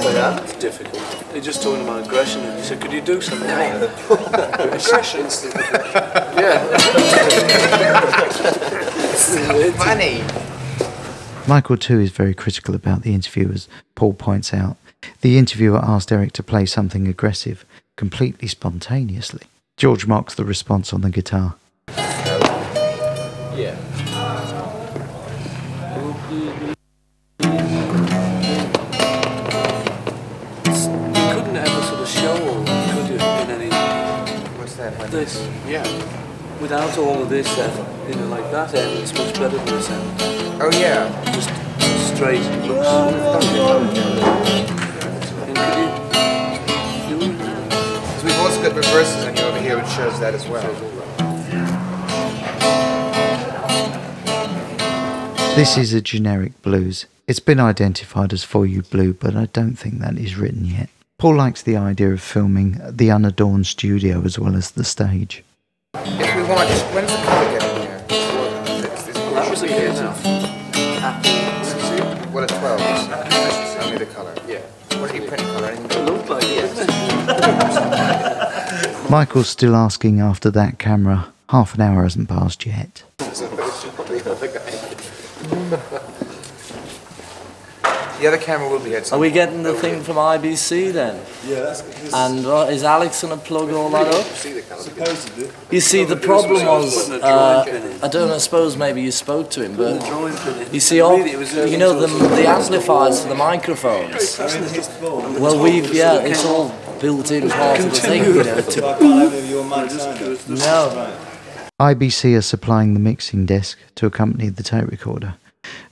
[0.00, 1.02] Well, yeah, it's difficult.
[1.32, 5.20] He just talking about aggression, and he said, "Could you do something?" aggression.
[6.38, 6.64] yeah.
[9.76, 10.47] Funny.
[11.48, 14.76] Michael, too, is very critical about the interview, as Paul points out.
[15.22, 17.64] The interviewer asked Eric to play something aggressive,
[17.96, 19.46] completely spontaneously.
[19.78, 21.54] George mocks the response on the guitar.
[23.56, 23.76] Yeah.
[29.88, 33.16] You couldn't ever sort of show all that, could you?
[33.16, 33.70] In any
[34.58, 35.10] What's that?
[35.10, 35.82] this, Yeah.
[36.60, 37.48] without all of this,
[38.08, 40.37] you know, like that end, it's much better than this end.
[40.60, 41.08] Oh yeah.
[41.32, 41.48] Just
[42.14, 42.88] straight looks.
[42.88, 43.50] And could you
[43.94, 44.48] do it?
[48.02, 50.64] Because we've also got reverses on you over here, which shows that as well.
[55.54, 57.06] This is a generic blues.
[57.26, 60.88] It's been identified as For You Blue, but I don't think that is written yet.
[61.18, 65.42] Paul likes the idea of filming the unadorned studio as well as the stage.
[65.94, 68.04] If we want, when's the color getting here?
[68.84, 70.14] It's- it's- That was a case of
[79.10, 81.32] Michael's still asking after that camera.
[81.48, 83.04] Half an hour hasn't passed yet.
[88.18, 89.02] The other camera will be here.
[89.12, 91.24] Are we getting the thing from IBC then?
[91.46, 94.26] Yeah, that's And uh, is Alex going to plug all that up?
[94.26, 95.50] supposedly.
[95.70, 97.64] You see, the problem was, uh,
[98.02, 100.74] I don't know, I suppose maybe you spoke to him, but Drawing pin in.
[100.74, 104.36] you see, all, Really, it was you know, the, the amplifiers for the microphones.
[105.00, 108.60] Well, we've, yeah, it's all built in part of the thing, you know.
[108.60, 109.90] To, can't have your mic
[110.48, 111.16] no.
[111.80, 115.34] IBC are supplying the mixing desk to accompany the tape recorder.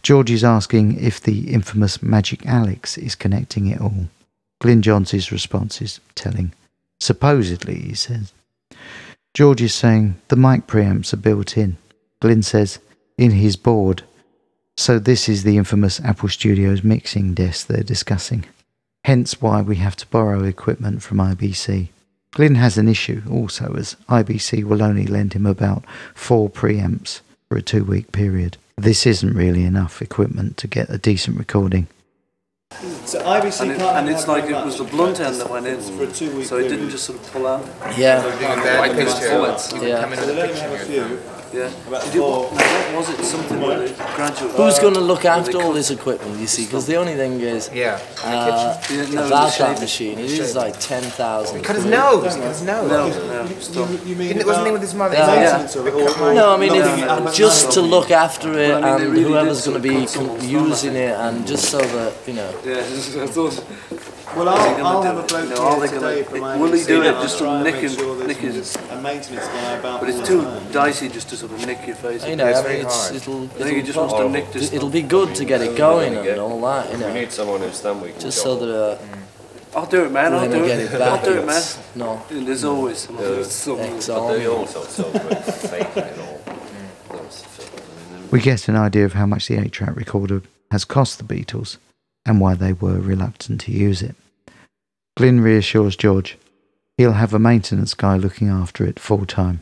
[0.03, 4.09] George is asking if the infamous Magic Alex is connecting it all.
[4.61, 6.53] Glyn Johns' response is telling.
[6.99, 8.33] Supposedly, he says.
[9.35, 11.77] George is saying the mic preamps are built in.
[12.21, 12.79] Glyn says,
[13.19, 14.03] in his board.
[14.77, 18.45] So this is the infamous Apple Studios mixing desk they're discussing.
[19.07, 21.90] Hence why we have to borrow equipment from IBC.
[22.33, 27.57] Glyn has an issue also, as IBC will only lend him about four preamps for
[27.57, 28.57] a two week period.
[28.77, 31.87] This isn't really enough equipment to get a decent recording.
[33.05, 35.81] So IBC And, it, and it's like it was the blunt end that went in,
[35.81, 37.64] for a two week so it didn't just sort of pull out.
[37.97, 38.25] Yeah.
[38.81, 39.31] White picture.
[39.31, 39.73] bullets.
[39.73, 40.01] You can Yeah.
[40.01, 41.36] come in So with they let him have a few.
[41.52, 41.70] Yeah.
[41.88, 42.44] About Did you, four.
[42.50, 43.24] what was it?
[43.24, 44.52] Something with a graduate.
[44.56, 46.64] Who's going to look after all this equipment, you see?
[46.66, 47.98] Because the only thing is, Yeah.
[48.24, 52.24] uh, Yeah, no, about the that machine, it is like 10,000 Cut his nose.
[52.24, 52.62] Cut his nose.
[52.62, 53.88] No, no, stop.
[54.04, 55.14] You mean Didn't it, wasn't he with his mother?
[55.14, 55.26] Yeah.
[55.26, 55.42] His Yeah.
[55.52, 58.68] maintenance of it or- or No, I mean, if, it just to look after it
[58.70, 60.50] Well, I mean, they and really whoever's going to be of put com- someone's thumb
[60.68, 62.50] using it, and just so that, you know.
[62.64, 62.74] Yeah,
[63.22, 63.64] I thought.
[64.37, 65.29] Well, Is he I'll, gonna I'll do have a it?
[65.29, 67.22] bloke No, are here they gonna- today from will he IBC do it and I'll
[67.22, 70.01] just to try and nick make him- sure there's nick his- a maintenance guy about
[70.01, 70.72] But all it's the too time.
[70.72, 72.27] dicey just to sort of nick your face.
[72.27, 73.14] You know, it's I very mean, it's, hard.
[73.16, 74.72] it'll, I think he it'll, just wants to nick this.
[74.72, 77.12] it'll be good to get it going and all that, you We know.
[77.14, 78.99] need someone who's then we can Just so that uh,
[79.79, 80.35] I'll do it, man.
[80.35, 80.92] I'll when do we get it.
[80.92, 81.57] it I'll do it, man.
[81.57, 84.38] it's no And there's always someone who's someone who's- But ex-army.
[84.38, 86.40] they also so good faking it all.
[87.16, 88.29] That's the thing.
[88.31, 91.77] We get an idea of how much the 8 track recorder has cost the Beatles
[92.27, 94.14] and why they were reluctant to use it.
[95.16, 96.38] Glyn reassures George
[96.96, 99.61] he'll have a maintenance guy looking after it full time.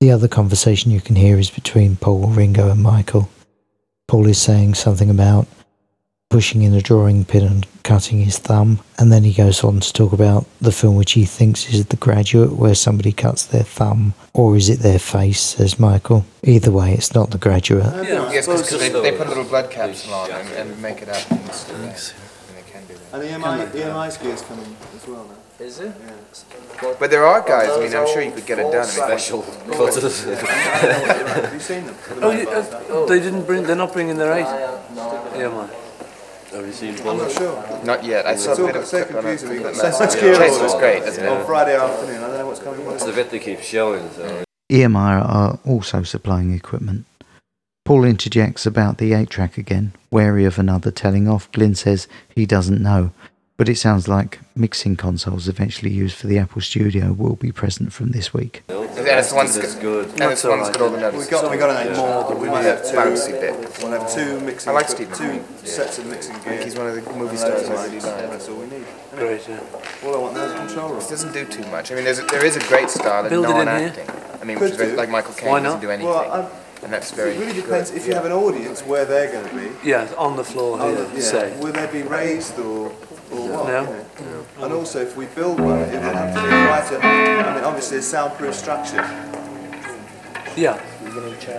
[0.00, 3.28] The other conversation you can hear is between Paul, Ringo, and Michael.
[4.06, 5.48] Paul is saying something about
[6.30, 9.92] pushing in a drawing pin and cutting his thumb, and then he goes on to
[9.92, 14.12] talk about the film which he thinks is The Graduate, where somebody cuts their thumb,
[14.34, 16.26] or is it their face, says Michael.
[16.44, 17.86] Either way, it's not The Graduate.
[18.06, 21.08] Yeah, Yes, because they, they put a little blood capsule on and, and make it
[21.08, 22.27] up.
[23.12, 23.72] And it's, and they can do that.
[23.72, 25.64] And the EMI, the EMI ski is coming as well now.
[25.64, 25.92] Is it?
[26.82, 26.94] Yeah.
[27.00, 27.70] But there are guys.
[27.70, 28.74] I mean, I'm sure you could get it done.
[28.74, 30.24] I mean, Special cutters.
[30.24, 31.96] Have you seen them?
[32.22, 33.64] Oh, you, uh, they didn't bring.
[33.64, 34.46] They're not bringing their eight.
[35.36, 35.68] Yeah, man.
[36.52, 37.84] Have you seen I'm not sure.
[37.84, 38.26] Not yet.
[38.26, 39.22] I saw It's a all bit of so clip on it.
[39.38, 39.50] confusing.
[39.50, 41.04] We've got Chase Saskia was great.
[41.04, 42.16] That's on Friday afternoon.
[42.22, 42.86] I don't know what's coming.
[42.92, 44.08] It's the bit they keep showing.
[44.10, 44.44] So.
[44.70, 47.04] EMI are also supplying equipment.
[47.88, 51.50] Paul interjects about the 8 track again, wary of another telling off.
[51.52, 53.12] Glyn says he doesn't know,
[53.56, 57.94] but it sounds like mixing consoles eventually used for the Apple Studio will be present
[57.94, 58.62] from this week.
[58.68, 60.06] And it's the one that's That's good.
[60.20, 61.16] and it's the one that's got all the notes.
[61.16, 62.28] We got, we got an eight more track.
[62.28, 62.96] than we might have two.
[62.98, 63.78] Bouncy bit.
[63.82, 64.68] We'll have two mixing.
[64.68, 66.52] I like equip- Stephen Two sets of mixing I gear.
[66.52, 68.04] think he's one of the movie stars loads I of really lights.
[68.06, 68.30] like.
[68.30, 68.84] That's all we need.
[69.16, 69.48] Great.
[69.48, 69.60] Yeah.
[70.04, 70.98] All I want now is a control room.
[71.00, 71.90] It doesn't do too much.
[71.90, 74.10] I mean, there's a, there is a great style in Build it non-acting.
[74.42, 75.80] I mean, which is very, like Michael Caine doesn't not?
[75.80, 77.32] do anything, Well, I- and that's very.
[77.34, 78.00] It really depends good.
[78.00, 79.88] if you have an audience where they're going to be.
[79.88, 81.08] Yeah, on the floor Oh, here.
[81.14, 81.20] yeah.
[81.20, 81.56] Say.
[81.60, 82.92] Will they be raised or
[83.30, 83.66] Or what?
[83.68, 83.82] No.
[83.82, 84.44] you know.
[84.64, 87.64] And also, if we build one, it will have to be quite a, I mean,
[87.64, 89.04] obviously a soundproof structure.
[90.56, 90.80] Yeah.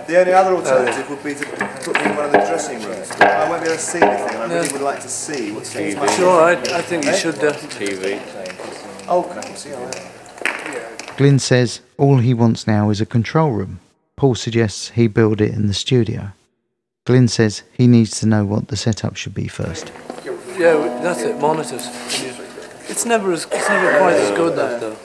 [0.06, 1.44] The only other alternative would be to
[1.84, 3.10] put me in one of the dressing rooms.
[3.20, 4.72] I won't be able to see anything, and I really No.
[4.74, 6.00] would like to see what's going TV.
[6.00, 6.08] on.
[6.16, 7.38] Sure, I, I think you should.
[7.42, 8.20] Uh, TV.
[9.08, 9.54] Oh, okay.
[9.54, 11.16] See, I am.
[11.16, 13.80] Glyn says all he wants now is a control room.
[14.20, 16.32] Paul suggests he build it in the studio.
[17.06, 19.90] Glyn says he needs to know what the setup should be first.
[20.58, 21.40] yeah, that's it.
[21.40, 21.86] Monitors.
[22.90, 24.96] It's never as it's never quite as good that though.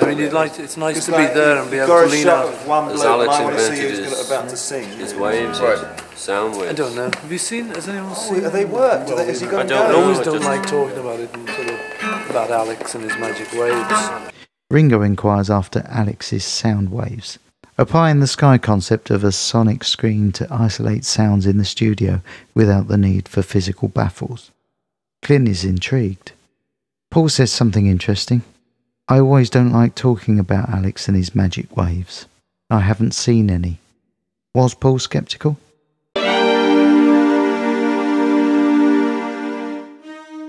[0.00, 1.88] I mean, you'd like to, it's nice It's to like be there and be able
[1.88, 2.66] to lean shot out.
[2.66, 4.88] one As bloke Alex might see invented who's his- about to sing.
[4.96, 6.00] His waves, Right.
[6.16, 6.70] sound waves.
[6.70, 7.10] I don't know.
[7.20, 7.66] Have you seen?
[7.66, 8.42] Has anyone Oh, seen?
[8.44, 9.08] have they worked?
[9.08, 11.46] Do they- has he got I don't I always don't like talking about it and
[11.50, 14.32] sort of about Alex and his magic waves.
[14.70, 17.38] Ringo inquires after Alex's sound waves.
[17.76, 21.64] A pie in the sky concept of a sonic screen to isolate sounds in the
[21.64, 22.20] studio
[22.54, 24.52] without the need for physical baffles.
[25.24, 26.32] Glyn is intrigued.
[27.10, 28.42] Paul says something interesting.
[29.08, 32.26] I always don't like talking about Alex and his magic waves.
[32.70, 33.78] I haven't seen any.
[34.54, 35.56] Was Paul skeptical?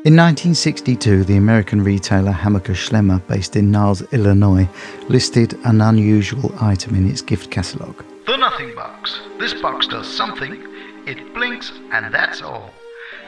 [0.05, 4.69] In 1962, the American retailer Hammacher Schlemmer, based in Niles, Illinois,
[5.09, 8.05] listed an unusual item in its gift catalogue.
[8.27, 9.19] The Nothing Box.
[9.39, 10.63] This box does something.
[11.07, 12.69] It blinks, and that's all.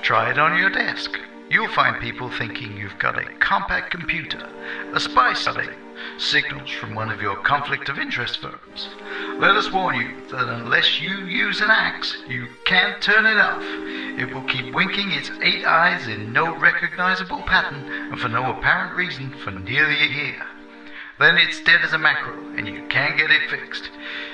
[0.04, 1.18] Try it on your desk.
[1.50, 4.48] You'll find people thinking you've got a compact computer,
[4.94, 5.70] a spy study,
[6.18, 8.90] signals from one of your conflict of interest firms.
[9.40, 13.64] Let us warn you that unless you use an axe, you can't turn it off.
[14.20, 18.96] It will keep winking its eight eyes in no recognizable pattern and for no apparent
[18.96, 20.46] reason for nearly a year.
[21.20, 23.90] Then it's dead as a mackerel and you can't get it fixed.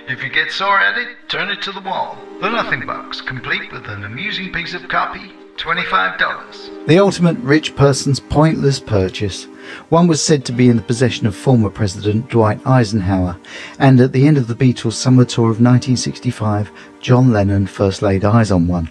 [0.08, 2.18] If you get sore at it, turn it to the wall.
[2.42, 6.88] The Nothing Box, complete with an amusing piece of copy, $25.
[6.88, 9.48] The ultimate rich person's pointless purchase.
[9.90, 13.38] One was said to be in the possession of former President Dwight Eisenhower,
[13.80, 18.26] and at the end of the Beatles' summer tour of 1965, John Lennon first laid
[18.26, 18.90] eyes on one.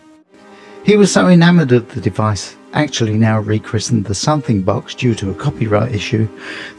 [0.85, 5.31] He was so enamoured of the device, actually now rechristened the Something Box due to
[5.31, 6.29] a copyright issue,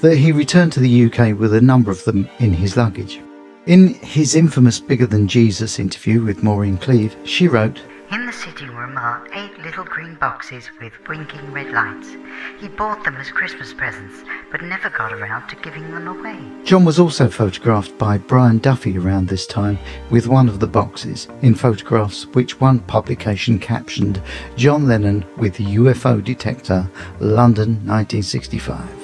[0.02, 3.22] that he returned to the UK with a number of them in his luggage.
[3.66, 7.80] In his infamous Bigger Than Jesus interview with Maureen Cleave, she wrote,
[8.14, 12.16] In the sitting room are eight little green boxes with blinking red lights.
[12.60, 16.38] He bought them as Christmas presents, but never got around to giving them away.
[16.64, 19.80] John was also photographed by Brian Duffy around this time
[20.12, 24.22] with one of the boxes in photographs which one publication captioned
[24.58, 26.88] John Lennon with UFO detector,
[27.20, 29.04] London 1965.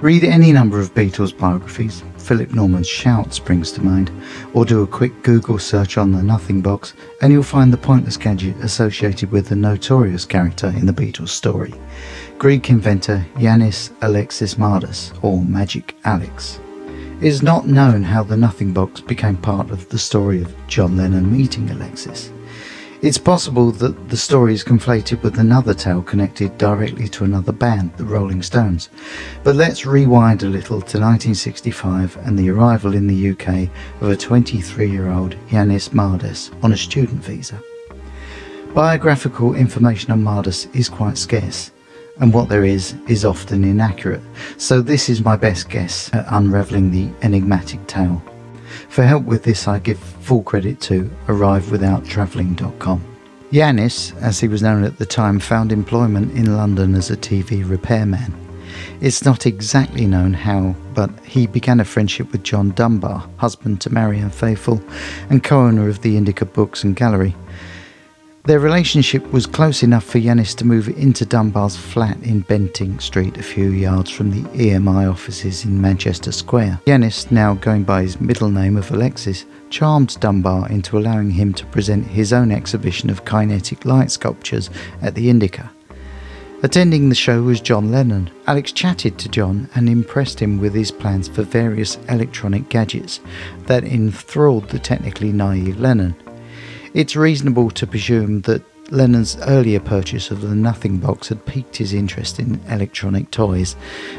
[0.00, 4.10] Read any number of Beatles biographies, Philip Norman's Shout springs to mind,
[4.52, 8.18] or do a quick Google search on the Nothing Box, and you'll find the pointless
[8.18, 11.72] gadget associated with the notorious character in the Beatles story
[12.36, 16.60] Greek inventor Yanis Alexis Mardas, or Magic Alex.
[17.22, 20.98] It is not known how the Nothing Box became part of the story of John
[20.98, 22.30] Lennon meeting Alexis.
[23.00, 27.96] It's possible that the story is conflated with another tale connected directly to another band,
[27.96, 28.88] the Rolling Stones.
[29.44, 33.70] But let's rewind a little to 1965 and the arrival in the UK
[34.02, 37.62] of a 23 year old Yanis Mardas on a student visa.
[38.74, 41.70] Biographical information on Mardas is quite scarce,
[42.18, 44.22] and what there is is often inaccurate,
[44.56, 48.20] so this is my best guess at unravelling the enigmatic tale.
[48.88, 53.04] For help with this, I give full credit to ArriveWithoutTravelling.com.
[53.50, 57.68] Yanis, as he was known at the time, found employment in London as a TV
[57.68, 58.34] repairman.
[59.00, 63.90] It's not exactly known how, but he began a friendship with John Dunbar, husband to
[63.90, 64.82] Marianne Faithfull
[65.30, 67.34] and co owner of the Indica Books and Gallery.
[68.48, 73.36] Their relationship was close enough for Yanis to move into Dunbar's flat in Bentinck Street,
[73.36, 76.80] a few yards from the EMI offices in Manchester Square.
[76.86, 81.66] Yanis, now going by his middle name of Alexis, charmed Dunbar into allowing him to
[81.66, 84.70] present his own exhibition of kinetic light sculptures
[85.02, 85.70] at the Indica.
[86.62, 88.30] Attending the show was John Lennon.
[88.46, 93.20] Alex chatted to John and impressed him with his plans for various electronic gadgets
[93.66, 96.16] that enthralled the technically naive Lennon.
[96.98, 101.92] It's reasonable to presume that Lennon's earlier purchase of the Nothing Box had piqued his
[101.92, 103.76] interest in electronic toys,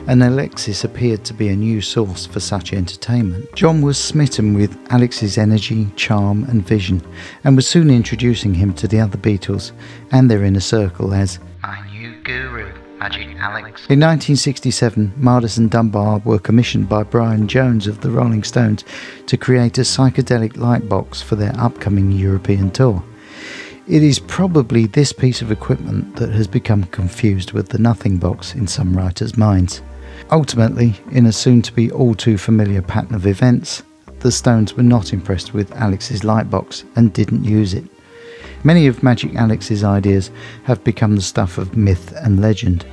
[0.08, 3.54] and Alexis appeared to be a new source for such entertainment.
[3.54, 7.02] John was smitten with Alex's energy, charm, and vision,
[7.44, 9.74] and was soon introducing him to the other Beatles
[10.14, 13.82] and their inner circle as My new guru, Magic Alex.
[13.90, 18.84] in 1967, Mardas and Dunbar were commissioned by Brian Jones of the Rolling Stones
[19.28, 23.02] to create a psychedelic light box for their upcoming European tour.
[23.88, 28.54] It is probably this piece of equipment that has become confused with the Nothing Box
[28.54, 29.82] in some writers' minds.
[30.30, 33.82] Ultimately, in a soon to be all too familiar pattern of events,
[34.20, 37.86] the Stones were not impressed with Alex's lightbox and didn't use it.
[38.64, 40.32] Many of Magic Alex's ideas
[40.64, 42.86] have become the stuff of myth and legend.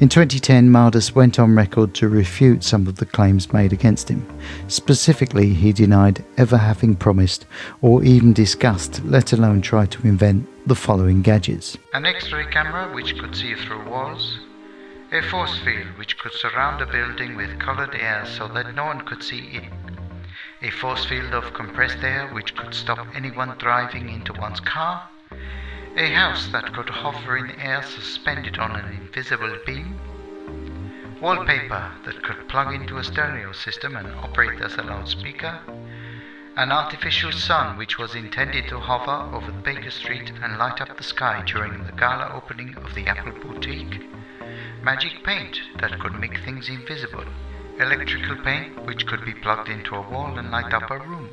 [0.00, 4.26] In 2010, Mardas went on record to refute some of the claims made against him.
[4.68, 7.46] Specifically, he denied ever having promised
[7.80, 13.18] or even discussed, let alone tried to invent, the following gadgets An X-ray camera which
[13.18, 14.38] could see through walls,
[15.12, 19.00] a force field which could surround a building with colored air so that no one
[19.06, 19.70] could see in,
[20.62, 25.08] a force field of compressed air which could stop anyone driving into one's car,
[25.96, 29.98] a house that could hover in air suspended on an invisible beam,
[31.20, 35.60] wallpaper that could plug into a stereo system and operate as a loudspeaker,
[36.56, 41.02] an artificial sun which was intended to hover over Baker Street and light up the
[41.02, 44.00] sky during the gala opening of the Apple Boutique,
[44.82, 47.24] magic paint that could make things invisible,
[47.80, 51.28] electrical paint which could be plugged into a wall and light up a room,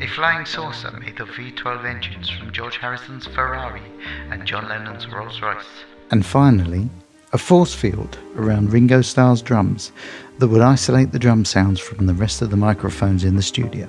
[0.00, 3.82] a flying saucer made of V12 engines from George Harrison's Ferrari
[4.30, 5.84] and John Lennon's Rolls Royce.
[6.10, 6.88] and finally,
[7.32, 9.92] a force field around Ringo Starr's drums
[10.38, 13.88] that would isolate the drum sounds from the rest of the microphones in the studio.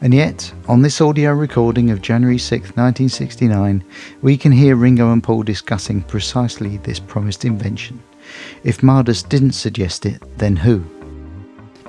[0.00, 3.82] And yet, on this audio recording of January 6, 1969,
[4.20, 8.02] we can hear Ringo and Paul discussing precisely this promised invention.
[8.64, 10.84] If Mardas didn't suggest it, then who?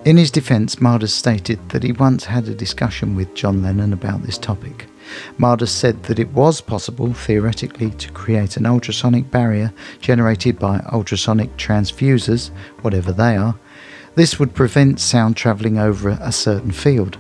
[0.06, 4.24] In his defence, Mardas stated that he once had a discussion with John Lennon about
[4.24, 4.86] this topic.
[5.38, 11.58] Mardas said that it was possible, theoretically, to create an ultrasonic barrier generated by ultrasonic
[11.58, 13.58] transfusers, whatever they are.
[14.16, 17.18] This would prevent sound travelling over a certain field.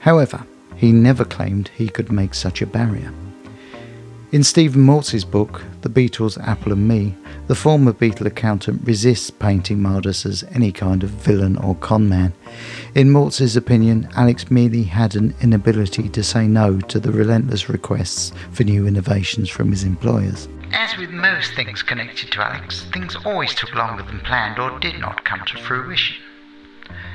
[0.00, 0.44] However,
[0.76, 3.12] he never claimed he could make such a barrier.
[4.32, 7.14] In Stephen Maltz's book, The Beatles, Apple and Me,
[7.48, 12.32] the former Beatle accountant resists painting Mardas as any kind of villain or con man.
[12.94, 18.32] In Maltz's opinion, Alex merely had an inability to say no to the relentless requests
[18.52, 20.48] for new innovations from his employers.
[20.72, 24.98] As with most things connected to Alex, things always took longer than planned or did
[24.98, 26.16] not come to fruition.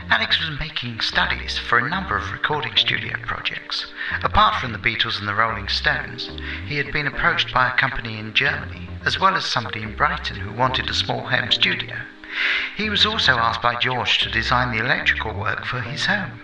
[0.10, 3.92] Alex was making studies for a number of recording studio projects.
[4.24, 6.32] Apart from the Beatles and the Rolling Stones,
[6.66, 10.38] he had been approached by a company in Germany, as well as somebody in Brighton
[10.38, 11.98] who wanted a small home studio.
[12.78, 16.40] He was also asked by George to design the electrical work for his home.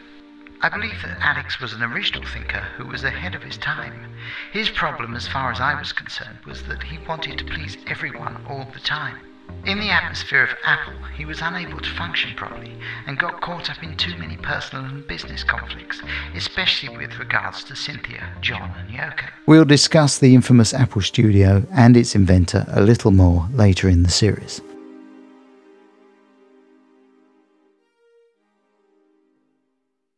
[0.62, 4.14] I believe that Alex was an original thinker who was ahead of his time.
[4.52, 8.46] His problem, as far as I was concerned, was that he wanted to please everyone
[8.46, 9.20] all the time.
[9.66, 12.74] In the atmosphere of Apple, he was unable to function properly
[13.08, 16.02] and got caught up in too many personal and business conflicts,
[16.36, 19.24] especially with regards to Cynthia, John, and Yoko.
[19.46, 24.10] We'll discuss the infamous Apple Studio and its inventor a little more later in the
[24.10, 24.60] series.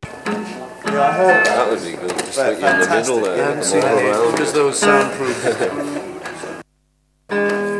[0.02, 0.12] Yeah,
[1.02, 1.44] I heard that.
[1.46, 2.10] That would be good.
[2.10, 3.24] Just Fa- in the middle fantastic.
[3.24, 3.36] there.
[3.36, 4.08] Yeah, I haven't seen all any.
[4.08, 4.30] around.
[4.32, 5.44] Because those soundproof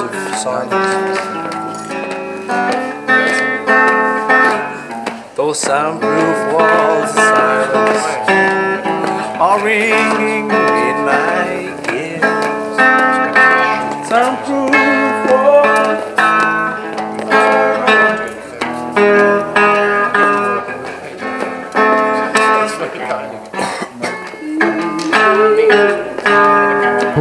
[0.00, 1.20] of silence.
[5.36, 8.04] Those soundproof walls of silence
[9.38, 10.65] are ringing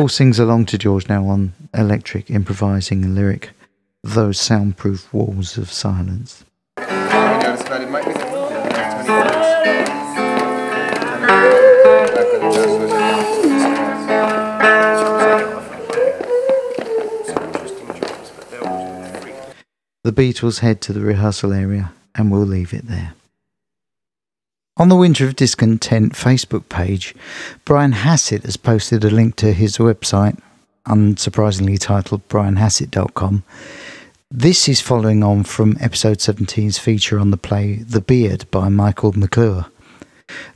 [0.06, 3.50] Paul sings along to George now on electric, improvising a lyric,
[4.04, 6.46] Those Soundproof Walls of Silence.
[6.76, 6.84] The
[20.06, 23.16] Beatles head to the rehearsal area and we'll leave it there.
[24.78, 27.16] On the Winter of Discontent Facebook page,
[27.64, 30.38] Brian Hassett has posted a link to his website,
[30.86, 33.46] unsurprisingly titled brianhassett.com.
[34.30, 39.14] This is following on from episode 17's feature on the play The Beard by Michael
[39.14, 39.68] McClure.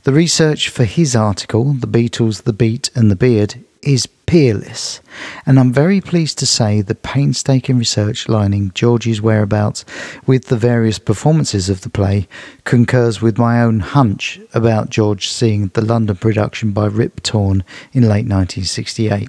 [0.02, 5.00] The research for his article, The Beatles, The Beat and The Beard, is peerless,
[5.44, 9.84] and I'm very pleased to say the painstaking research lining George's whereabouts
[10.24, 12.28] with the various performances of the play
[12.62, 18.04] concurs with my own hunch about George seeing the London production by Rip Torn in
[18.04, 19.28] late 1968.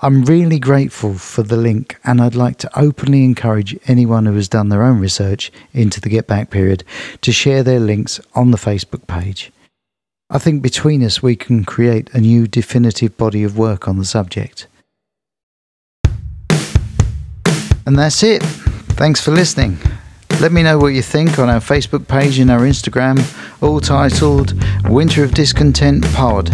[0.00, 4.48] I'm really grateful for the link, and I'd like to openly encourage anyone who has
[4.48, 6.84] done their own research into the Get Back period
[7.22, 9.50] to share their links on the Facebook page.
[10.34, 14.04] I think between us we can create a new definitive body of work on the
[14.04, 14.66] subject.
[17.86, 18.42] And that's it.
[18.42, 19.78] Thanks for listening.
[20.40, 23.22] Let me know what you think on our Facebook page and our Instagram,
[23.62, 24.54] all titled
[24.88, 26.52] Winter of Discontent Pod.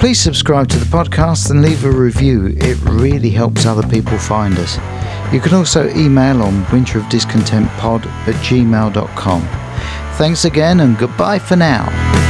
[0.00, 2.54] Please subscribe to the podcast and leave a review.
[2.56, 4.78] It really helps other people find us.
[5.34, 9.42] You can also email on winterofdiscontentpod at gmail.com.
[10.16, 12.21] Thanks again and goodbye for now.